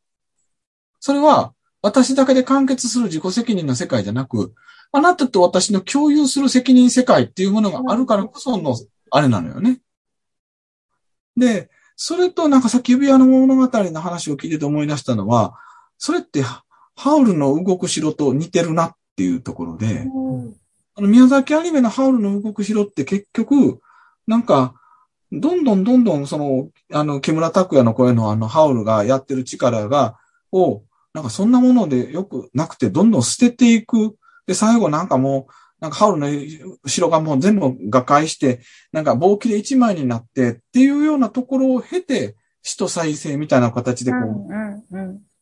[1.01, 4.55] それは、私だけで完結する自己責任の世界じゃなく、
[4.91, 8.77] あなたと私の共有する責任世界っていうものがあるからこその、
[9.11, 9.81] あれなのよね。
[11.37, 15.55] で、それとなんかさっき指輪の物語の話を聞いてて思い出したのは、
[15.99, 20.07] それってハウルの動く城と似てるなっていうところで、
[20.99, 23.81] あの、宮崎アニメのハウルの動く城って結局、
[24.27, 24.75] なんか、
[25.31, 30.19] どんどんどんどん、その、あの、木村拓哉の声のあの、ハウルがやってる力が、
[30.51, 30.83] を、
[31.15, 34.17] なんかそんなものでよくなくて、どんどん捨てていく。
[34.47, 36.29] で、最後なんかもう、なんかハウルの
[36.87, 44.51] 城がもう全部瓦解して、なんか棒切れ一枚になってっていうようなところを経て、死と再生みたいな形でこう、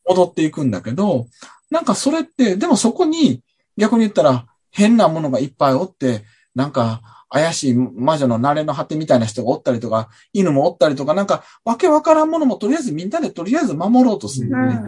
[0.07, 1.25] 戻っていくんだけど、
[1.71, 3.41] なんかそれって、でもそこに
[3.75, 6.23] 逆に言ったら変なものがいっぱいおって、
[6.55, 14.79] なんか怪しい魔女の慣れの果てみたいな人がおったりとか、犬もおったりとか、なんかわけわからんものもとりあえずみんなでとりあえず守ろうとするよね。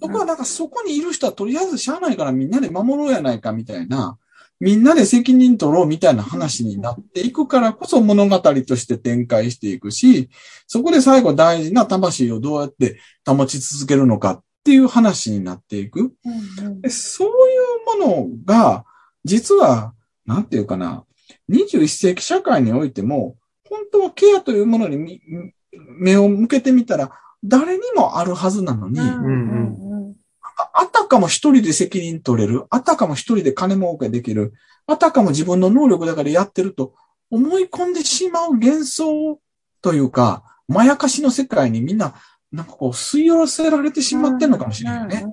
[0.00, 4.18] そこはなんかそこにいる人はとりあえずしゃあないからみんなで守ろうやないかみたいな、
[4.58, 10.30] みんなで責任取ろうみたいな話になっていくからこそ物語として展開していくし、
[10.66, 16.14] そこで最後大事な魂をどうやって保ち続けるのかっていう話になっていく。
[16.88, 17.32] そうい
[17.98, 18.86] うものが、
[19.26, 19.92] 実は、
[20.24, 21.04] なんていうかな、
[21.50, 23.36] 21世紀社会においても、
[23.68, 25.20] 本当はケアというものに
[25.98, 27.10] 目を向けてみたら、
[27.44, 29.00] 誰にもあるはずなのに、
[30.72, 32.64] あたかも一人で責任取れる。
[32.70, 34.54] あたかも一人で金儲けできる。
[34.86, 36.94] あたかも自分の能力だからやってると
[37.28, 39.40] 思い込んでしまう幻想
[39.82, 42.14] というか、まやかしの世界にみんな、
[42.52, 45.26] なんかこう吸い寄らせられてしまってんのかもしれないね。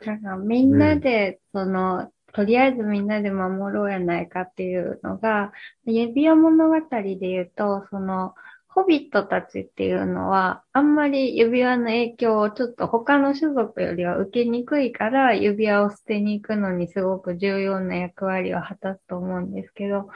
[0.00, 5.52] うんからみんなで、その、とりあえずみんなで守ろうやないかっていうのが、
[5.84, 8.34] 指輪物語で言うと、その、
[8.68, 20.08] ホビットたちっていうのは、あんまり指輪の影響をちょっと他の種族よりは受けにくいから、指輪を捨てに行くのにすごく重要な役割を果たすと思うんですけど、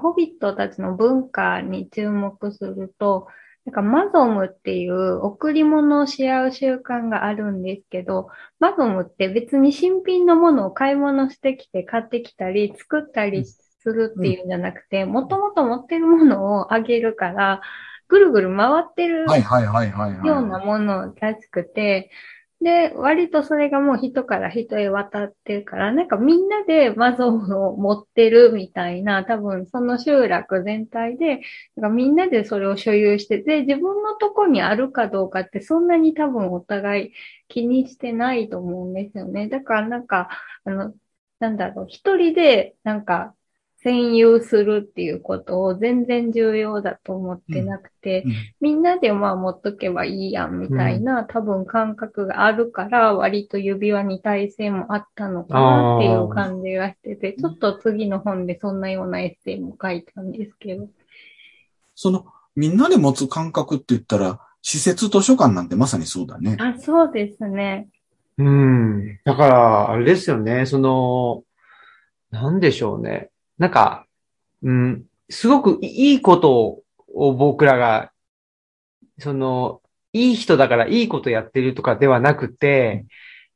[0.00, 3.26] ホビットたちの文化に注目すると、
[3.66, 17.62] なんかマゾムっていう贈り物をし合う習慣があるんですけど、マゾムって別に新品のものを買い物してきて買ってきたり作ったりするっていうんじゃなくて、もともと持ってるものをあげるから、
[18.08, 19.24] ぐるぐる回ってる
[20.24, 22.10] ようなものらしくて、
[22.64, 27.38] で、割とそれがもう人から人へ渡ってるから、なんかみんなでマゾン
[27.68, 31.42] を持ってるみたいな、多分その集落全体で、
[31.76, 37.12] なんかみんなでそれを所有してて、自分のとこにあるかどうかってそんなに多分お互い
[37.48, 39.48] 気にしてないと思うんですよね。
[39.48, 40.30] だからなんか、
[40.64, 40.94] あの、
[41.40, 43.34] なんだろう、一人でなんか
[43.84, 60.88] 占有するっていうことを全然重要だと思ってなくて、うんうん、みんなでまあ持っとけばいいやんみたいな、うん、多分感覚があるから、割と指輪に耐性もあったのかなっていう感じがしてて、ちょっと次の本でそんなようなエッセイも書いたんですけど。
[61.94, 62.24] その、
[62.56, 66.56] みんなで持つ感覚って言ったら、施設図書館なんてまさにそうだね。
[66.58, 67.88] あ、そうですね。
[68.38, 69.20] うん。
[69.24, 70.64] だから、あれですよね。
[70.64, 71.44] その、
[72.30, 73.30] なんでしょうね。
[73.58, 74.06] なんか、
[74.62, 76.82] うん、すごくいいこと
[77.14, 78.12] を僕らが、
[79.18, 79.80] その、
[80.12, 83.04] いい人だからいいことやってるとかではなくて、やっ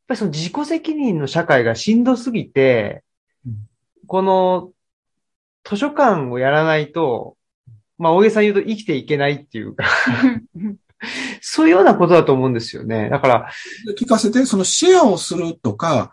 [0.08, 3.04] ぱりその自己責任の社会がしんどすぎて、
[4.06, 4.72] この
[5.64, 7.36] 図書館をやらないと、
[7.96, 9.84] まあ大げさに言うと生きていけないっていうか
[11.40, 13.08] そういうようなことだと思うんですよね。
[13.08, 13.50] だから。
[13.98, 16.12] 聞かせて、そのシェアをするとか、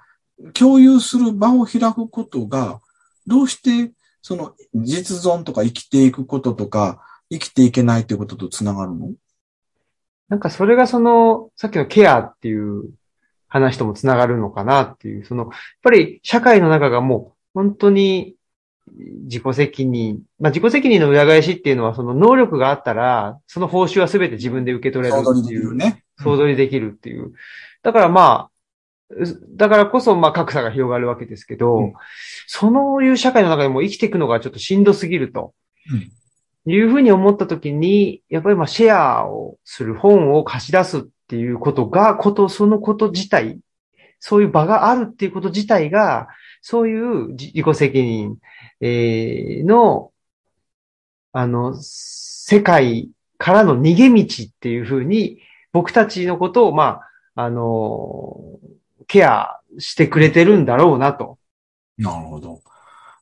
[0.54, 2.82] 共有する場を開くことが、
[3.28, 9.12] どうして、その実存とか生きていくこととか、生きていけないということとつながるの？
[10.30, 12.90] なんかそれがその、さっきのケアっていう
[13.48, 15.52] 話ともつながるのかなっていう、その、やっ
[15.84, 18.36] ぱり社会の中がもう本当に
[19.24, 25.76] 自己責任、まあ自己責任の裏返しっていうのはその能力があったら、その報酬は全て自分で受け取れるっていう。
[25.76, 26.04] ね。
[26.18, 27.34] 総取りできるっていう。
[27.84, 28.50] だからまあ、
[29.56, 31.94] だからこそ、まあ、格差が広がるわけですけど、うん、
[32.48, 35.54] そういう社会の中でも生きていくのがちょっとしんどすぎると。
[36.66, 43.60] うん、いうふうに思ったときに、やっぱりまあ、シェアをする本を貸し出すっていうことが、こと、そのこと自体、
[44.20, 46.28] そういう場があるっていうこと自体が、
[46.62, 48.38] そういう自己責任、
[48.82, 50.12] えー、の、
[51.32, 55.40] あの、世界からの逃げ道っていうふうに、
[55.72, 57.02] 僕たちのことを、ま
[57.36, 58.40] あ、あの、
[59.08, 61.38] ケアしてくれてるんだろうなと。
[61.98, 62.62] なるほど。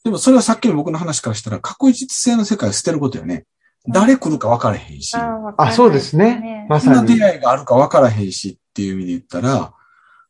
[0.04, 3.46] でもそれはさっきの僕の話からしたら確実性の世界を捨てることよね。
[3.88, 5.16] 誰来るか分からへんし。
[5.16, 6.66] あそうですね。
[6.70, 6.96] まさに。
[6.96, 9.74] どんな出会いがあるか分からへんしっていう意味で言ったら、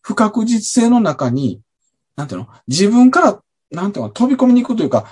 [0.02, 1.62] 不確実性の中に、
[2.16, 2.48] なんていうの？
[2.68, 3.42] 自分から、
[3.72, 4.10] なんていうの？
[4.12, 5.06] 飛び込みに行くというか、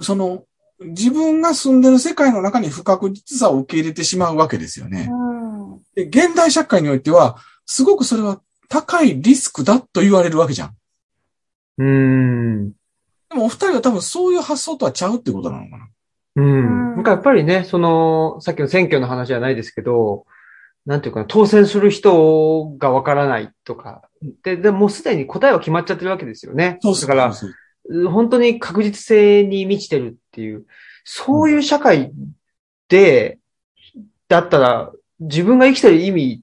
[0.00, 0.44] その、
[0.80, 5.10] 自分が住んでる世界の中に不確実さを受け入れてしまうわけですよね。
[5.12, 7.36] うん、で現代社会においては、
[7.66, 8.40] すごくそれは
[8.70, 10.76] 高いリスクだと言われるわけじゃん。
[11.78, 12.70] うん。
[12.70, 12.76] で
[13.34, 15.88] もお二人は多分そういう発想とはちゃうってことなのかな。
[16.36, 16.94] うん。
[16.94, 20.24] なんかやっぱりね、その、さっきの選挙の話じゃないですけど、
[20.86, 24.02] なんていうかな、当選する人がわからないとか。
[24.44, 26.78] で、でもすでに答えは決まっちゃってるわけですよね。
[26.80, 27.32] そうだから、
[28.08, 30.64] 本当に確実性に満ちてるっていう、
[31.02, 32.12] そういう社会
[32.88, 33.38] で、
[34.28, 36.42] だったら、自分が生きてる意味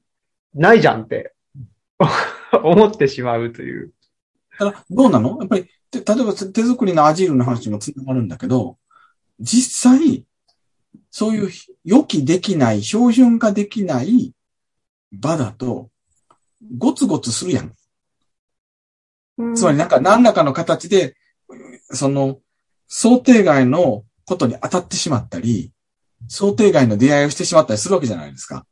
[0.54, 1.34] ないじゃんって
[2.64, 3.94] 思ってしまうという。
[4.60, 5.38] だから、どうなの？
[5.40, 8.78] やっぱり、例えば手作りのアジールの話もつながるんだけど、
[9.40, 10.26] 実際、
[11.12, 11.52] そういう
[11.84, 14.34] 予期できない、標準化できない
[15.12, 15.90] 場だと、
[16.78, 17.74] ゴツゴツするやん。
[19.38, 21.16] うんつまりなんか何らかの形で、
[21.92, 22.40] その、
[22.88, 25.72] 想定外のことに当たってしまったり、
[26.28, 28.66] 想定外の出会いをしてしまったりするわけじゃないですか。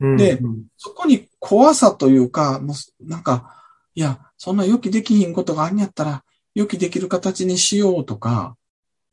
[0.00, 0.40] うんで
[0.78, 3.56] そこに怖さというか、もう、なんか、
[3.94, 6.22] いや、そんな予期できひんことがあんやったら、
[6.54, 8.56] 予期できる形にしようとか、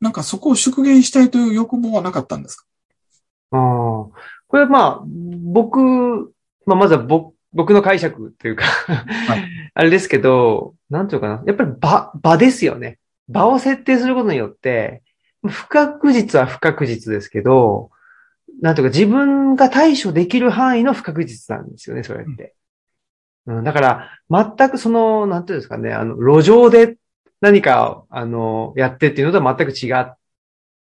[0.00, 2.66] なんかそこを縮減したいという欲望はなかったんですか？
[3.52, 3.58] ああ。
[4.46, 5.80] これはまあ、僕、
[6.66, 8.68] まあまずは僕僕の解釈というか、い
[9.74, 11.42] あれですけど、なんていうかな。
[11.46, 12.98] やっぱり場、場ですよね。
[13.26, 15.02] 場を設定することによって、
[15.46, 17.90] 不確実は不確実ですけど、
[18.60, 22.54] なんていうか自分が対処できる範囲の不確実なんですよね、それって。
[23.46, 24.10] うん、だから、
[24.56, 26.96] 全くその、なんていうんですかね、あの、路上で
[27.40, 30.18] 何か、あの、やってっていうのとは全く違っ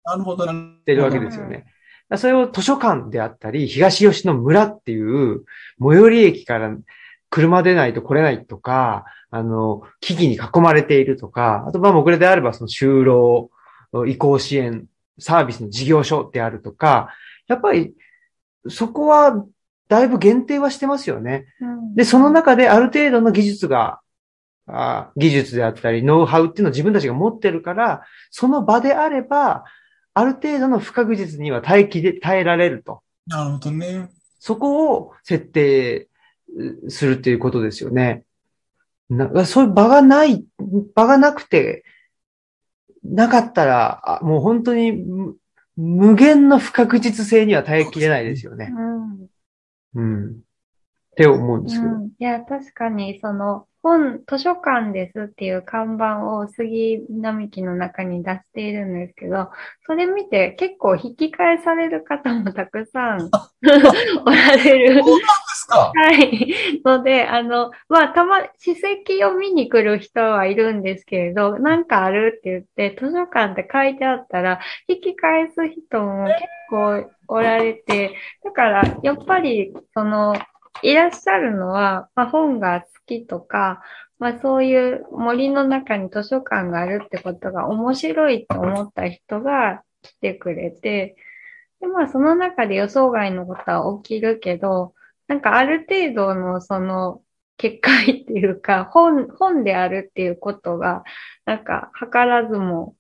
[0.05, 0.53] なるほどな。
[0.85, 1.67] てるわけですよね。
[2.17, 5.45] それを図書館であったり、東吉野村っていう、
[5.81, 6.77] 最寄り駅から
[7.29, 13.51] 車でないと来れないとか、あの、木々に囲まれているとか、あと、まあ、僕らであれば、その就労、
[14.07, 14.87] 移行支援、
[15.21, 17.11] サービスの事業所であるとか、
[17.51, 17.95] やっぱり、
[18.69, 19.45] そこは、
[19.89, 21.47] だいぶ限定はしてますよね。
[21.61, 24.01] うんで、その中である程度の技術が、
[24.69, 29.65] あ技術であったり、ノウハウっていうのを自分たちが持ってるから、その場であれば、
[30.15, 33.03] ある程度の不確実には耐えきれ、耐えられると。
[33.27, 34.11] なるほどね。
[34.39, 36.09] そこを設定
[36.57, 38.25] うするっていうことですよね。
[39.09, 40.45] なそういう場がない、
[40.95, 41.85] 場がなくて、
[43.03, 45.03] なかったら、あもう本当に
[45.77, 48.73] 無無限の不確実性には耐えきれないですよね。
[48.75, 49.11] うん
[49.95, 50.31] うん。
[50.31, 50.35] っ
[51.17, 51.95] て思うんですけど。
[51.95, 59.49] うん、いや、確かに、その、本、図書館ですっていう看板を杉並木の中に出しているんですけど、
[59.87, 63.31] それ見て結構引き返される方もたくさん
[64.27, 64.95] おられる。
[64.97, 65.93] ですか？
[65.95, 66.81] はい。
[66.85, 76.35] ので、あの、まあ、たま、史跡を見に来る人はいるんですけれど、なんかあるって言って、図書館って書いてあったら、引き返す人も結
[76.71, 78.15] 構おられて、
[78.45, 80.35] だから、やっぱり、その、
[80.83, 82.87] いらっしゃるのは、まあ、本が好
[83.21, 83.83] きとか、
[84.19, 91.17] まあ、そういう森の中に図書館があるってことが面白いと思った人が来てくれて、
[91.81, 94.95] で、まあ、その中で予想外のことは起きるけど、
[95.27, 97.23] なんかある程度のその
[97.57, 101.05] 結界っていうか、本、本であるっていうことが、
[101.45, 102.95] なんか図らずも、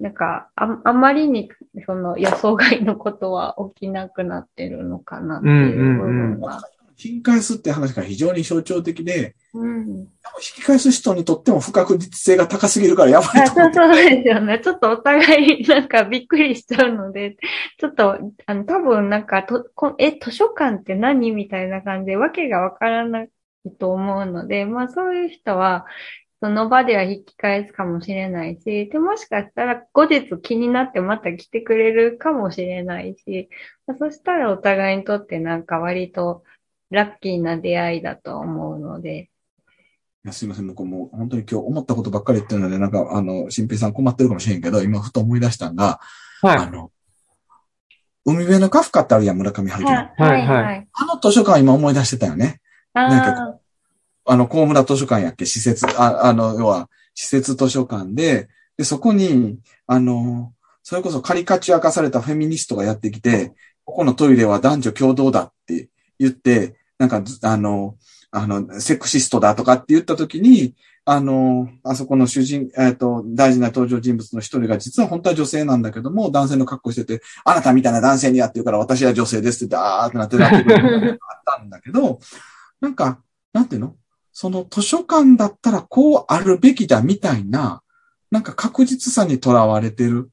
[0.00, 1.50] なんかあ、あまりに
[1.86, 6.60] その予想外のことは起きなくなってるのかなっていう部分が。
[6.96, 9.88] 引き返すって話が非常に象徴的で、うん。
[9.88, 10.08] 引
[10.56, 14.60] き返す人にとっても不確実性が高すぎるからやばいあと思そううそうですよね。
[14.60, 17.36] ちょっとお互いなんかびっくりしちゃうので、
[17.78, 23.30] ちょっと、あの、多分なんかと、こえ、図書館って何みたいな感じで、わけがわからない
[23.78, 25.86] と思うので、まあそういう人は、
[26.44, 33.48] その場では引き返すかもしれないし、で、もしかしたら後日気になってまた来てくれるかもしれないし、
[33.86, 36.44] まあそしたらお互いにとってなんか割と
[36.94, 39.30] ラッキーな出会いだと思うので、
[40.24, 46.00] いやすいません、僕もう本当に今日思ったことばっかり言ってるので、なんか、あの、新平さん困ってるかもしれんけど、今ふと思い出したんが、
[46.40, 46.56] はい。
[46.56, 46.90] あの、
[48.24, 49.98] 海辺のカフカってあるやん、村上春樹の。
[49.98, 50.88] はい、はい。
[50.92, 52.62] あの図書館今思い出してたよね。
[52.94, 53.58] なんあ
[54.24, 63.52] あの、高村図書館やっけ、施設、あ、あの、要は、施設図書館で、で、そこに、あの、それこそカリカチュア化されたフェミニストがやってきて、
[63.84, 67.96] ここのトイレは男女共同だって言って、なんか、あの、
[68.30, 70.74] あの、セクシストだとかって言ったときに、
[71.04, 81.18] あの、あそこの主人、えっ、と、大事な登場人物の一人が実は本当は女性なんだけども、男性の格好してて、あなたみたいな男性にやってるから私は女性ですって言って、あーってなってなってくるのがあっ
[81.58, 82.20] たんだけど、
[82.80, 83.20] なんか、
[83.52, 83.96] なんていうの？
[84.32, 87.82] その図書館だったらこうあるべきだみたいな、
[88.30, 90.30] なんか確実さにとらわれてる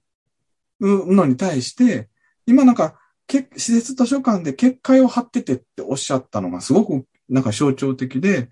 [0.80, 2.10] のに対して、
[2.48, 2.96] 今なんか、
[3.32, 8.50] け施設図書館で結界を張っててっておっしゃったのがすごくなんか象徴的で、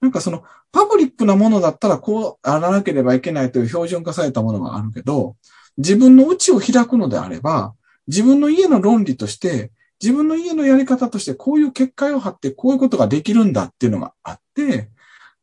[0.00, 5.36] なんかそのパブリックなものだったらこうあらなければいけないという標準化されたものがあるけど、
[5.76, 7.74] 自分の内を開くのであれば、
[8.08, 9.70] 自分の家の論理として、
[10.02, 14.88] 自分の家のやり方としてこういう結界を張ってこういうことができるんだっていうのがあって、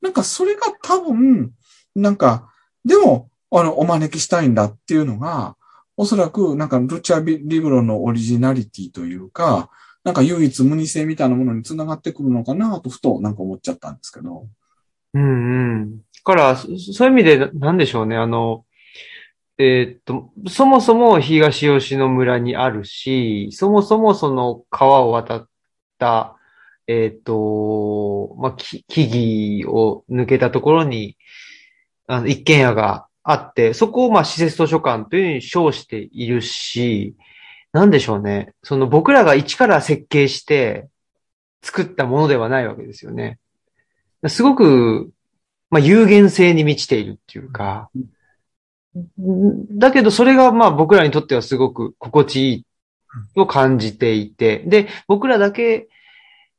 [0.01, 1.51] なんかそれが多分、
[1.95, 2.51] なんか、
[2.83, 5.55] でも、あの、お招きしたいんだっていうのが、
[5.99, 9.69] おそらく、なんか、ルチャビリブロのオリジナリティというか、
[10.05, 14.47] なんか唯一無二性みたいなものにつながってくるのかなと、ふとなんか思っちゃったんですけど。
[15.13, 15.97] うんうん。
[15.97, 18.15] だから、そういう意味で、なんでしょうね。
[18.15, 18.63] あの、
[19.57, 25.49] えー、っと、そもそも東吉野村にあるし、そもそもその川を渡っ
[25.97, 26.37] た、
[26.87, 31.17] えー、っと、まあ、木々を抜けたところに、
[32.07, 37.15] あの、一軒家があって、そこをまあ施設図書館というふうに称しているし、
[37.71, 38.53] なんでしょうね。
[38.63, 40.87] その僕らが一から設計して
[41.61, 43.37] 作ったものではないわけですよね。
[44.27, 45.11] すごく、
[45.69, 47.91] まあ、有限性に満ちているっていうか、
[49.71, 52.65] だけどそれがまあ僕らにとってはすごく心地いい
[53.35, 55.87] と感じていて、で、僕らだけ、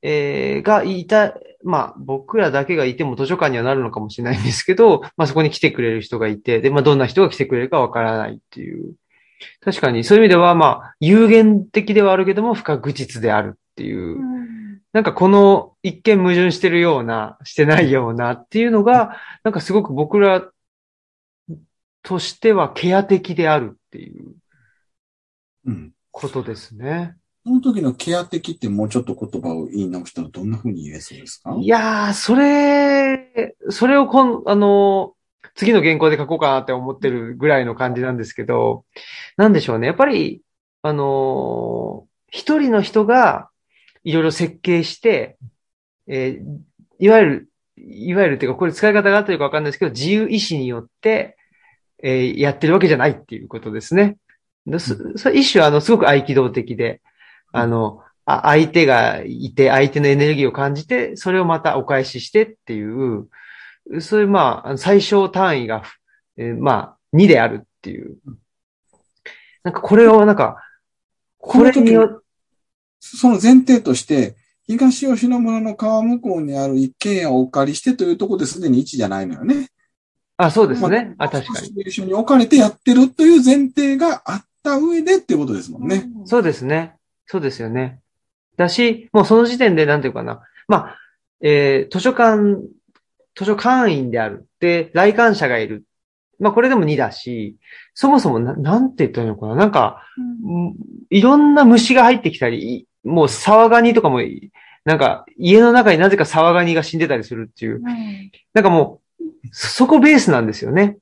[0.02, 8.94] えー、がいた、まあ僕らだけがいても図書館にはなるのかもしれないんですけど、 まあそこに来てくれる人がいて、で、まあどんな人が来てくれるかわからないっていう。
[9.60, 14.18] 確かにそういう意味ではまあ有限的ではあるけども不確実であるっていう。
[14.18, 14.40] うん
[14.92, 20.50] なんかこの一見矛盾してるような、してないようなっていうのが、なんかすごく僕ら
[22.02, 24.34] としてはケア的であるっていう
[26.10, 27.16] ことですね。
[27.42, 31.56] その時のケア的ってもうちょっと言葉を言い直したらどんな風に言えそうですか？
[31.58, 35.14] いやー、それ、それをこん、あの、
[35.54, 38.84] 次の原稿で書こうかなって思ってるぐらいの感じなんですけど、
[39.36, 39.86] なんでしょうね。
[39.86, 40.42] やっぱり、
[40.82, 43.50] あの一人の人が
[44.04, 45.36] いろいろ設計して、
[46.06, 46.58] えー、
[46.98, 51.36] いわゆる、いわゆるっていうか、これ使い方があってるかわかんないですけど、自由意志によって、
[52.02, 54.16] えー、やってるわけじゃないっていうことですね。
[54.78, 57.00] そそ一種、あの、すごく合気道的で、
[57.52, 63.28] あの、あ相手がいて、相手のエネルギーを感じて、それをまたお返ししてっていう、
[64.00, 65.82] そういう、まあ、最小単位が、
[66.36, 68.18] えー、まあ、2であるっていう。
[69.64, 70.62] なんかこれを、なんか、
[71.38, 72.22] これによ
[73.00, 74.36] その前提として、
[74.66, 79.68] 東吉野村の川向こうにある一軒家をお借りしてというところですでに1じゃないのよね。
[80.36, 81.14] あ、そうですね。
[81.18, 81.82] まあ、あ確かに。
[81.82, 86.08] 一緒に置かれてやってるという前提があった上でっていうことですもんね。
[86.24, 86.94] そうですね。
[87.30, 88.00] そうですよね。
[88.56, 90.42] だし、もうその時点でなんていうかな。
[90.66, 90.96] まあ、
[91.40, 92.56] えー、図書館、
[93.36, 94.48] 図書館員である。
[94.58, 95.84] で、来館者がいる。
[96.40, 97.56] まあ、これでも2だし、
[97.94, 99.54] そもそもな、なんて言ったらいいのかな。
[99.54, 100.02] なんか、
[100.44, 100.74] うん、
[101.10, 104.18] いろんな虫が入ってきたり、もう沢ガニとかも、
[104.84, 107.76] なんか家の中になぜか沢ガニが死んでたりするっていう。
[107.76, 110.96] うん、なんかもう、そこベースなんですよね。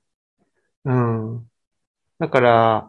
[0.84, 1.48] うん。
[2.18, 2.88] だから、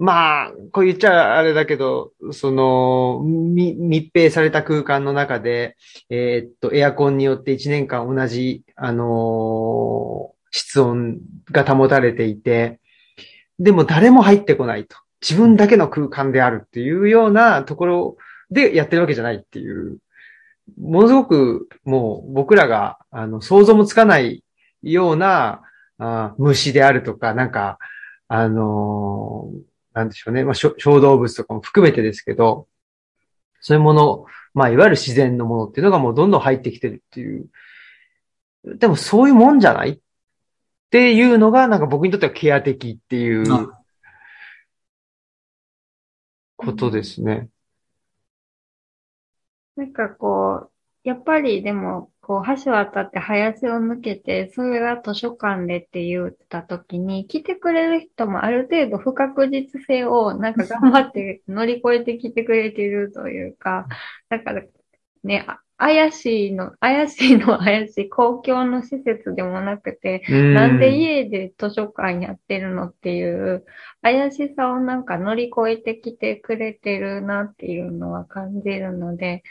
[0.00, 5.76] まあ、こう言っちゃあれだけど、その、密閉された空間の中で、
[6.08, 11.18] えー、っと、エアコンによって1年間同じ、あのー、室温
[11.52, 12.80] が保たれていて、
[13.58, 14.96] でも誰も入ってこないと。
[15.20, 18.16] 自分だけの空間であるっていうようなところ
[18.50, 19.98] でやってるわけじゃないっていう、
[20.80, 24.42] ものすごくもう僕らがあの想像もつかない
[24.82, 25.60] ような
[25.98, 27.78] あ虫であるとか、なんか、
[28.28, 32.68] あのー、なんでしょうね、まあ、小動物とかも含めてですけど、
[33.60, 34.24] そういうもの、
[34.54, 37.48] まあ、いわゆる自然のものっていうのがもうどんどん入ってきてるっていう。
[38.64, 39.98] でもそういうもんじゃないっ
[40.90, 43.70] ていうのが、なんか僕にとってはケア的っていう
[46.56, 47.48] ことですね。
[49.76, 50.70] なんかこう、
[51.04, 63.86] やっぱりでも、こう、橋渡って林を抜けて、それが図書館でって言った時に、来てくれる人もある程度不確実性をなんか頑張って乗り越えてきてくれてるというか、
[64.28, 64.62] だから
[65.24, 65.46] ね、
[65.80, 73.64] 怪しいの、怪しいのは 怪しい公共の施設でもなくて、なんで家で図書館やってるのっていう
[74.02, 79.42] 怪しさをなんか乗り越えてきてくれてるなっていうのは感じるので、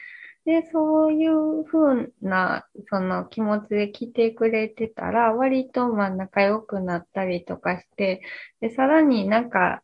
[0.49, 8.23] で、そういう風な、その気持ちで来てくれてたら、割とまあ仲良くなったりとかして、
[8.59, 9.83] で、さらになんか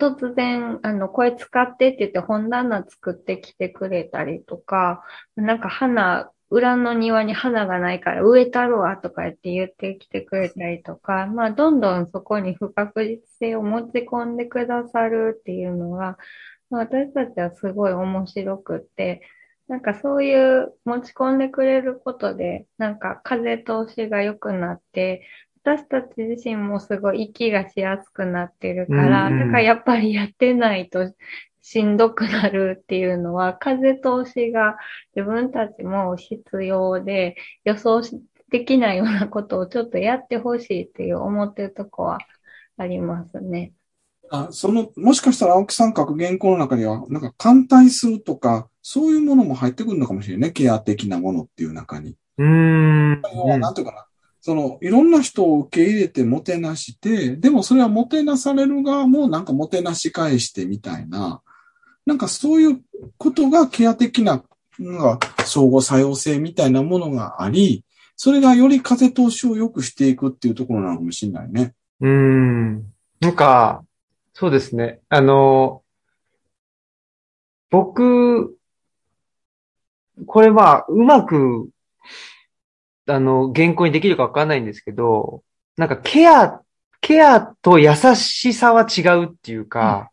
[0.00, 5.04] 突然、あの、これ使ってって言って本棚作ってきてくれたりとか、
[5.36, 16.18] なんか花、裏の庭に花がないから植えたるわとかって言ってきてくれたりとか、まあ、どんどんそこに不確実性を持ち込んでくださるっていうのが、
[16.70, 19.22] 私たちはすごい面白くって、
[19.68, 25.26] なんかそういう持ち込んでくれることで、なんか風通しが良くなって、
[25.64, 31.14] 私たち自身もすごい息がしやすくなってるから、だからやっぱりやってないと
[31.62, 34.76] しんどくなるっていうのは、風通しが
[35.14, 38.02] 自分たちも必要で、予想
[38.50, 42.18] できないようなことをちょっとやってほしいっていう思ってるとこは
[42.76, 43.72] ありますね。
[44.34, 50.52] あその、もしかしたら青木さん書く原稿の中には、なんか艦隊するとか、そういうものも入ってくるのかもしれないね。
[50.52, 52.16] ケア的なものっていう中に。
[52.38, 53.20] うーん。
[53.60, 54.06] なんていうかな。
[54.40, 61.42] その、いろんな人を受け入れてもてなして、でもそれはもてなされる側もなんかもてなし返してみたいな、
[62.06, 62.80] なんかそういう
[63.18, 64.42] ことがケア的な、
[64.78, 67.84] なんか相互作用性みたいなものがあり、
[68.16, 71.74] それがより風通しを良くしていくっていうところなのかもしれないね。
[72.00, 72.84] うーん。
[73.20, 73.84] なんか、
[74.34, 75.00] そうですね。
[75.08, 75.82] あの、
[77.70, 78.56] 僕、
[80.26, 81.70] これまあ、うまく、
[83.06, 85.42] あの、原稿にできるかわかんないんですけど、
[85.76, 86.60] なんかケア、
[87.00, 90.10] ケアと優しさは違うっていうか、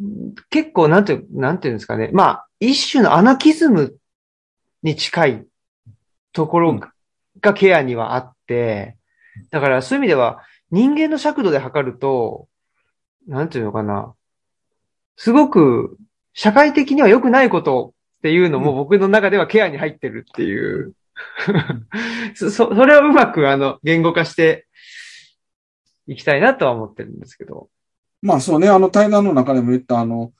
[0.00, 2.10] うん、結構なんて、なんていうんですかね。
[2.12, 3.96] まあ、一種のアナキズム
[4.82, 5.46] に近い
[6.32, 6.80] ところ
[7.40, 8.96] がケアにはあって、
[9.50, 12.48] だからそういう意味では人間の尺度で測ると、
[13.26, 14.14] なんていうのかな。
[15.16, 15.98] すごく
[16.34, 20.94] 社会的には良くないことっていうのも僕の中ではケアに入ってるっていう
[22.34, 24.66] そ、それをうまくあの言語化して
[26.06, 27.68] いきたいなとは思ってるんですけど。
[28.20, 30.32] まあそうね、あの対談の中でも言ったあの、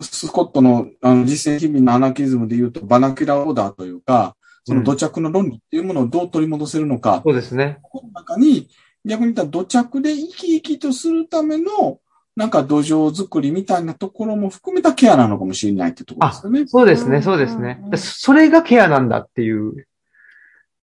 [0.00, 7.20] スコットのあの実践日々のアナキズムで言うとバナキュラオーダーというか、その土着の論理っていうものをどう取り戻せるのか。
[7.24, 7.78] そうですね。
[7.82, 8.68] この中に、
[9.04, 12.00] 逆に言ったら土着で生き生きとするための、
[12.34, 16.66] なんか土壌作りみたいなところも含めたケアなのかもしれないってところですよね。
[16.66, 17.82] そうですね、そうですね。
[17.96, 19.86] それがケアなんだっていう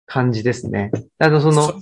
[0.07, 0.91] 感じですね。
[1.19, 1.75] あの、その、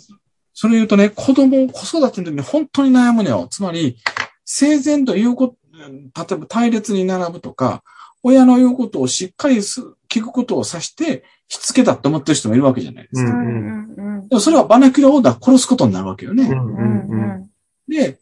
[0.52, 3.48] それ言うとね、子供、子育ての時に本当に悩むのよ。
[3.50, 3.96] つまり、
[4.44, 5.86] 生前ということ、例
[6.32, 7.82] えば対列に並ぶとか、
[8.22, 13.30] 親の言うことをしっかり聞くことを指して、しつけだって思ってる人もいるわけじゃないですか。
[13.30, 16.44] うんうん、でもそれはバナキュラオーダー殺すことになるわけよね。
[16.44, 17.50] うんうんうん、
[17.88, 18.18] で、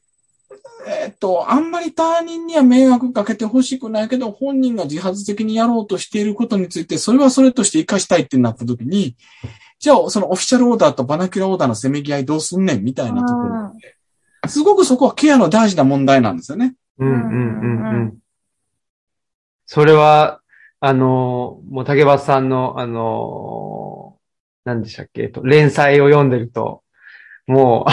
[0.87, 9.17] えー、っと、あんまり他人には迷惑かけてほしくないけど、本人が自発的にやろうとしていることについて、それはそれとして活かしたいってなった時に、
[9.79, 16.75] じゃあ、そのオフィシャルオーダーとバナキュラオーダーのせめぎ合いどうすんねんみたいなところで、すごくそこはケアの大事な問題なんですよね。
[16.99, 18.19] うんうんうんうん。
[19.67, 20.41] それは、
[20.87, 24.19] あの、もう竹橋さんの、あの、
[24.67, 26.83] 何でしたっけ、連載を読んでると、
[27.47, 27.87] も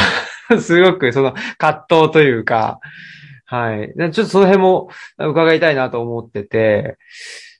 [0.49, 2.81] う すごくその葛藤というか、
[3.45, 3.93] はい。
[3.95, 6.97] ちょっとその辺も伺いたいなと思ってて、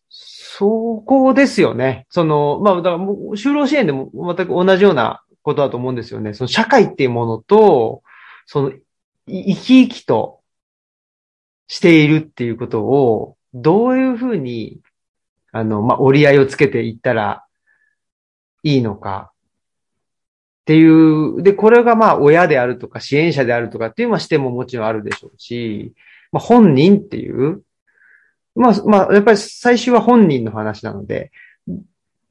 [0.09, 2.07] そこですよね。
[2.09, 6.33] その、まあ、だからもう、就労支援でも全く同じようなことだと思うんですよね。
[6.33, 8.03] その社会っていうものと、
[8.45, 8.73] その、
[9.27, 10.41] 生き生きと
[11.67, 14.81] しているっていうことを、どういうふうに
[15.51, 17.45] あの、まあ、折り合いをつけていったら
[18.63, 19.31] いいのか。
[20.61, 25.93] っていう、で、これがまあ、親であるとか支援者であるとかっていうまあ視点ももちろんあるでしょうし、
[26.31, 27.63] まあ、本人っていう、
[28.55, 31.31] まあ、まあ、やっぱり最終は本人の話なので、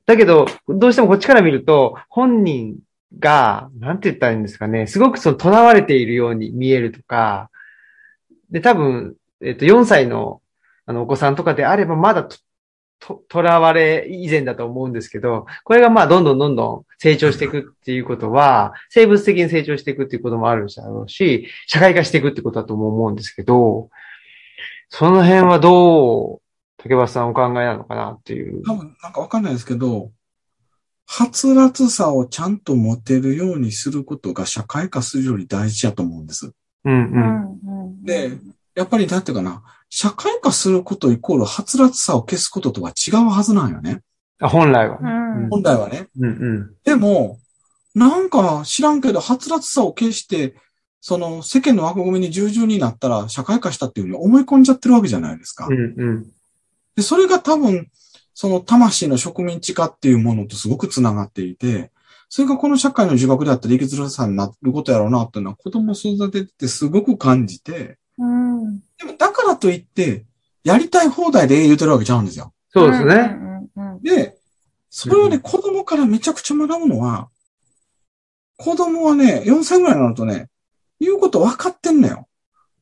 [0.06, 2.78] だけど、どうしてもこっちから見ると、本人
[3.18, 7.50] が、なんて言ったらいいんですかね、すごくその、囚われているように見えるとか、
[8.50, 10.42] で、多分、えっと、4歳の、
[10.86, 12.28] あの、お子さんとかであれば、まだ
[13.00, 23.90] と、囚われ以前だと思うんですけど、これがまあどんどんどんどん成長していくっていうことは、生物的に成長していくっていうこともあるだろうし、社会化していくってことだとも思うんですけど、
[24.90, 26.40] その辺はどう、
[26.76, 28.62] 竹橋さんお考えなのかなっていう。
[28.64, 30.10] 多分なんかわかんないですけど、
[31.06, 36.52] はつらつさをちゃんと持てるようにすることが社会化するより大事だと思うんです。
[36.84, 38.04] うんうん。
[38.04, 38.38] で、
[38.80, 44.00] やっぱりなんていうかな、社会化することイコール、はつらつさを消すこととは違うはずなんよね。
[44.40, 44.98] あ、本来は。
[44.98, 46.08] うん、本来はね。
[46.18, 47.38] うんうん、でも、
[47.94, 50.54] なんか知らんけど、はつらつさを消して、
[51.02, 55.66] その世間の枠組みに従順になったら社会化したっていうふうに思い込んじゃってるわけじゃないですか。
[55.66, 56.26] うんうん、
[56.96, 57.88] でそれが多分、
[58.32, 61.90] その魂の植民地化っていうものとすごく繋がっていて、
[62.30, 68.49] それがこの社会の呪縛であったり、生きづらさになることやろうなっていうのは子供を育ててすごく感じて、うん、
[69.00, 70.24] でもだからといって、
[70.62, 72.52] やりたい放題で言うてるわけちゃうんですよ。
[72.68, 73.36] そうですね。
[74.02, 74.36] で、
[74.90, 77.28] それをね、子供からめちゃくちゃ学ぶのは、
[78.58, 80.48] 子供はね、4歳ぐらいになるとね、
[81.00, 82.28] 言うこと分かってんのよ。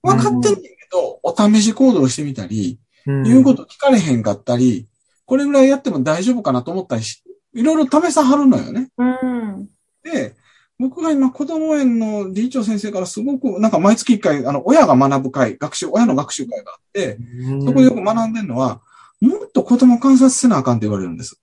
[0.02, 4.88] 分かってんねんけど、お試し行動してみたり、言うこと聞かれへんかったり、
[5.24, 7.22] これぐらいやっても大丈夫かなと思ったりし、
[7.54, 8.90] いろいろ試さはるのよね。
[8.98, 9.68] うん、
[10.02, 10.34] で、
[10.78, 17.18] 僕が今、子供園の理事長先生からすごく、なんか毎月一回、あの、親が学ぶ会、学習、親の学習会があって、
[17.64, 18.80] そこでよく学んでるのは、
[19.20, 21.40] もっと子供観察せなあかんって言われるんです。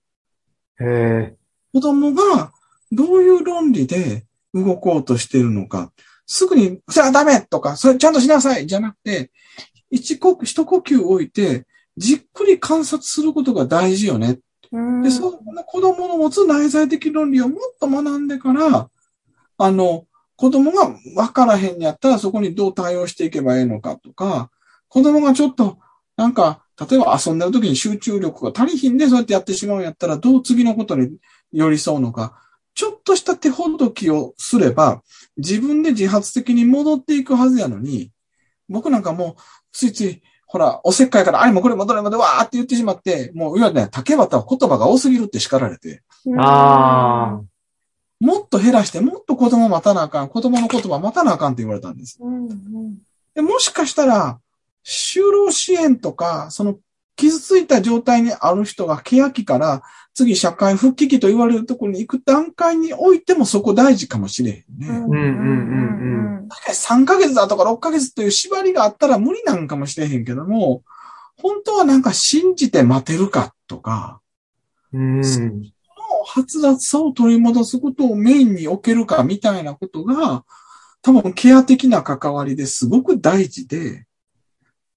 [0.80, 1.34] へ
[1.74, 2.52] 子供が
[2.90, 5.92] どういう論理で動こうとしているのか。
[6.26, 9.30] すぐに、それはダメとか、それちゃんとしなさいじゃなくて、
[9.90, 14.38] 一呼一呼吸置いて、じっくり観察することが大事よね。
[15.02, 18.88] で、その子供の持つ内在的論理をもっと学んでから、
[19.58, 20.06] あの、
[20.36, 24.50] 子供が分からへんにやったらそこにどう対応していけばいいのかとか、
[24.88, 25.78] 子供がちょっと、
[26.16, 31.16] なんか、例えば遊んでる時に集中力が足りひんでそうやってやってしまうんやったら、どう次のことに
[31.52, 32.38] 寄り添うのか。
[32.74, 35.02] ちょっとした手ほどきをすれば、
[35.38, 38.12] 自分で自発的に戻っていくはずやのに、
[38.68, 39.42] 僕なんかもう、
[39.72, 46.02] ついつい、ほら、おせっかいから、あれもこれもどれもでわーって言ってしまって、もう、いわゆるね、竹端は言葉が多すぎるって叱られて、
[46.38, 47.55] ああ。
[48.20, 52.18] もっと減らして、もっと子供待たなあかん、子供の言葉待たなあかんって言われたんです。
[52.20, 52.98] うんうん
[53.34, 54.40] でもしかしたら、
[54.82, 56.78] 就労支援とか、その
[57.16, 59.82] 傷ついた状態にある人が欅期から
[60.14, 64.88] 次社会復帰期と言われるところに行く段階においてもそこ大事かもしれへんね。
[64.88, 70.82] うんうんうんうんん確かに3ヶ月だとか6ヶ月という縛りがあったら無理なんかもしれへんけども、
[71.36, 74.20] 本当はなんか信じて待てるかとか、
[74.92, 75.22] うん。
[76.26, 80.44] 発達さを取り戻すことをメインに置けるかみたいなことが、
[81.00, 84.06] 多分ケア的な関わりですごく大事で、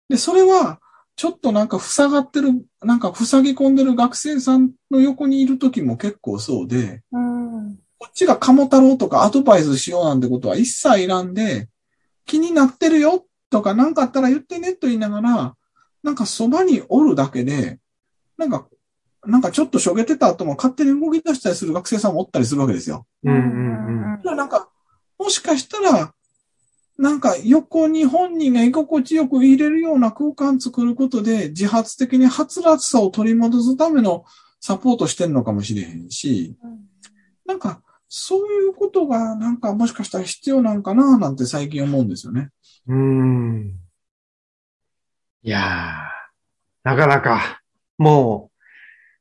[0.10, 0.80] で、それは、
[1.16, 11.68] ちょっとなんか塞がってる、なんか塞ぎ込んでる学生さんの横にいる時も結構そうで、うんこっちが鴨太郎とかアドバイスしようなんてことは一切いらんで、
[12.26, 15.56] 気になってるよとか何かあったら言ってねと言いながら、
[16.02, 17.80] なんかそばにおるだけで、
[18.38, 18.68] なんか、
[19.26, 23.06] なんかちょっとしょげてた後も勝手に動き出したりする学生さんもおったりするわけですよ。
[23.24, 24.70] うんうんだからなんか、
[25.18, 26.14] もしかしたら、
[26.98, 34.26] なんか横に本人が居心地よく入れるような空間作ることで、自発的にはつらつさを取り戻すための
[34.60, 36.58] サポートしてんのかもしれへんし、
[37.46, 42.50] なんか、そういうことが、なんかもしかしたら必要なんかななんて最近思うんですよね。
[42.88, 42.98] うん。
[42.98, 43.80] うん。
[45.44, 47.62] いやー、なかなか、
[47.98, 48.49] もう、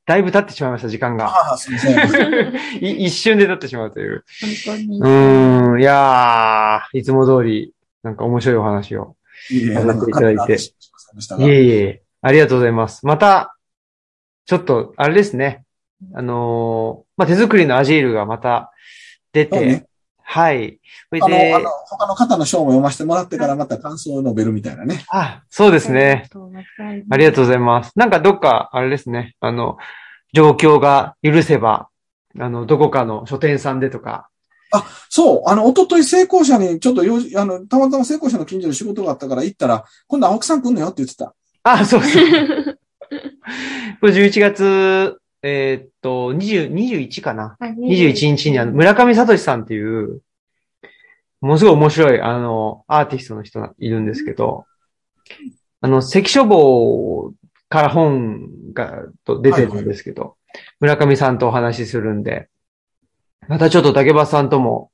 [0.08, 1.26] だいぶ経ってしまいました、時間が。
[1.26, 2.54] ああ、すみません。
[2.82, 4.24] い一瞬で経ってしまうという。
[4.64, 5.00] 本当に。
[5.00, 9.16] うーん、いやー、いつも通り、なんか面白いお話を。
[9.50, 13.04] いえいえ、やらせていただいていえいえ、ありがとうございます。
[13.04, 13.54] また、
[14.46, 15.64] ちょっと、あれですね。
[16.14, 18.72] あのーまあ、手作りのアジールがまた
[19.32, 19.87] 出て、ね
[20.30, 20.78] はい。
[21.10, 25.02] それあの、であの、他の方の章も読ませてもらってからまた感想を述べるみたいなね。
[25.08, 26.28] あ、そうですね。
[27.10, 27.92] ありがとうございます。
[27.96, 29.36] なんかどっか、あれですね。
[29.40, 29.78] あの、
[30.34, 31.88] 状況が許せば、
[32.38, 34.28] あの、どこかの書店さんでとか。
[35.08, 41.34] そう、あの、一昨日成功者にちょっと用事、あの、たまたま成功者の近所に仕事があったから行ったら、今度青木さん来んのよって言ってた。
[41.62, 42.78] あ、そうそう。
[44.00, 45.18] これ11月、
[45.48, 47.56] えーっと、20、21かな。
[47.60, 50.20] 21日にあの、村上聡さんっていう、
[51.40, 54.66] ものすごい面白い、あの、アーティストの人がいるんですけど、
[55.80, 57.32] あの、関書房
[57.68, 60.36] から本が、と出てるんですけど、
[60.80, 62.48] 村上さんとお話しするんで、
[63.46, 64.90] またちょっと竹場さんとも、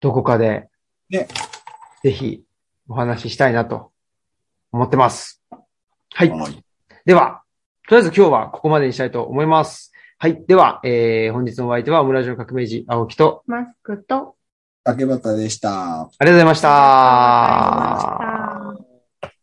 [0.00, 0.68] どこかで、
[1.10, 1.26] ね
[2.02, 2.42] ぜひ、
[2.88, 3.90] お話ししたいなと、
[4.70, 5.42] 思ってます。
[6.14, 6.30] はい。
[6.30, 6.64] はい。
[7.04, 7.41] では、
[7.92, 9.92] とりあえず今日はここまでにしたいと思います。
[10.16, 10.42] はい。
[10.46, 14.34] では、えー、本日のお相手は、オムラジオ革命児、青木と、マスクと、
[14.82, 16.00] 竹端でした。
[16.00, 16.68] ありがとうございました。
[16.70, 18.41] ありがとうございました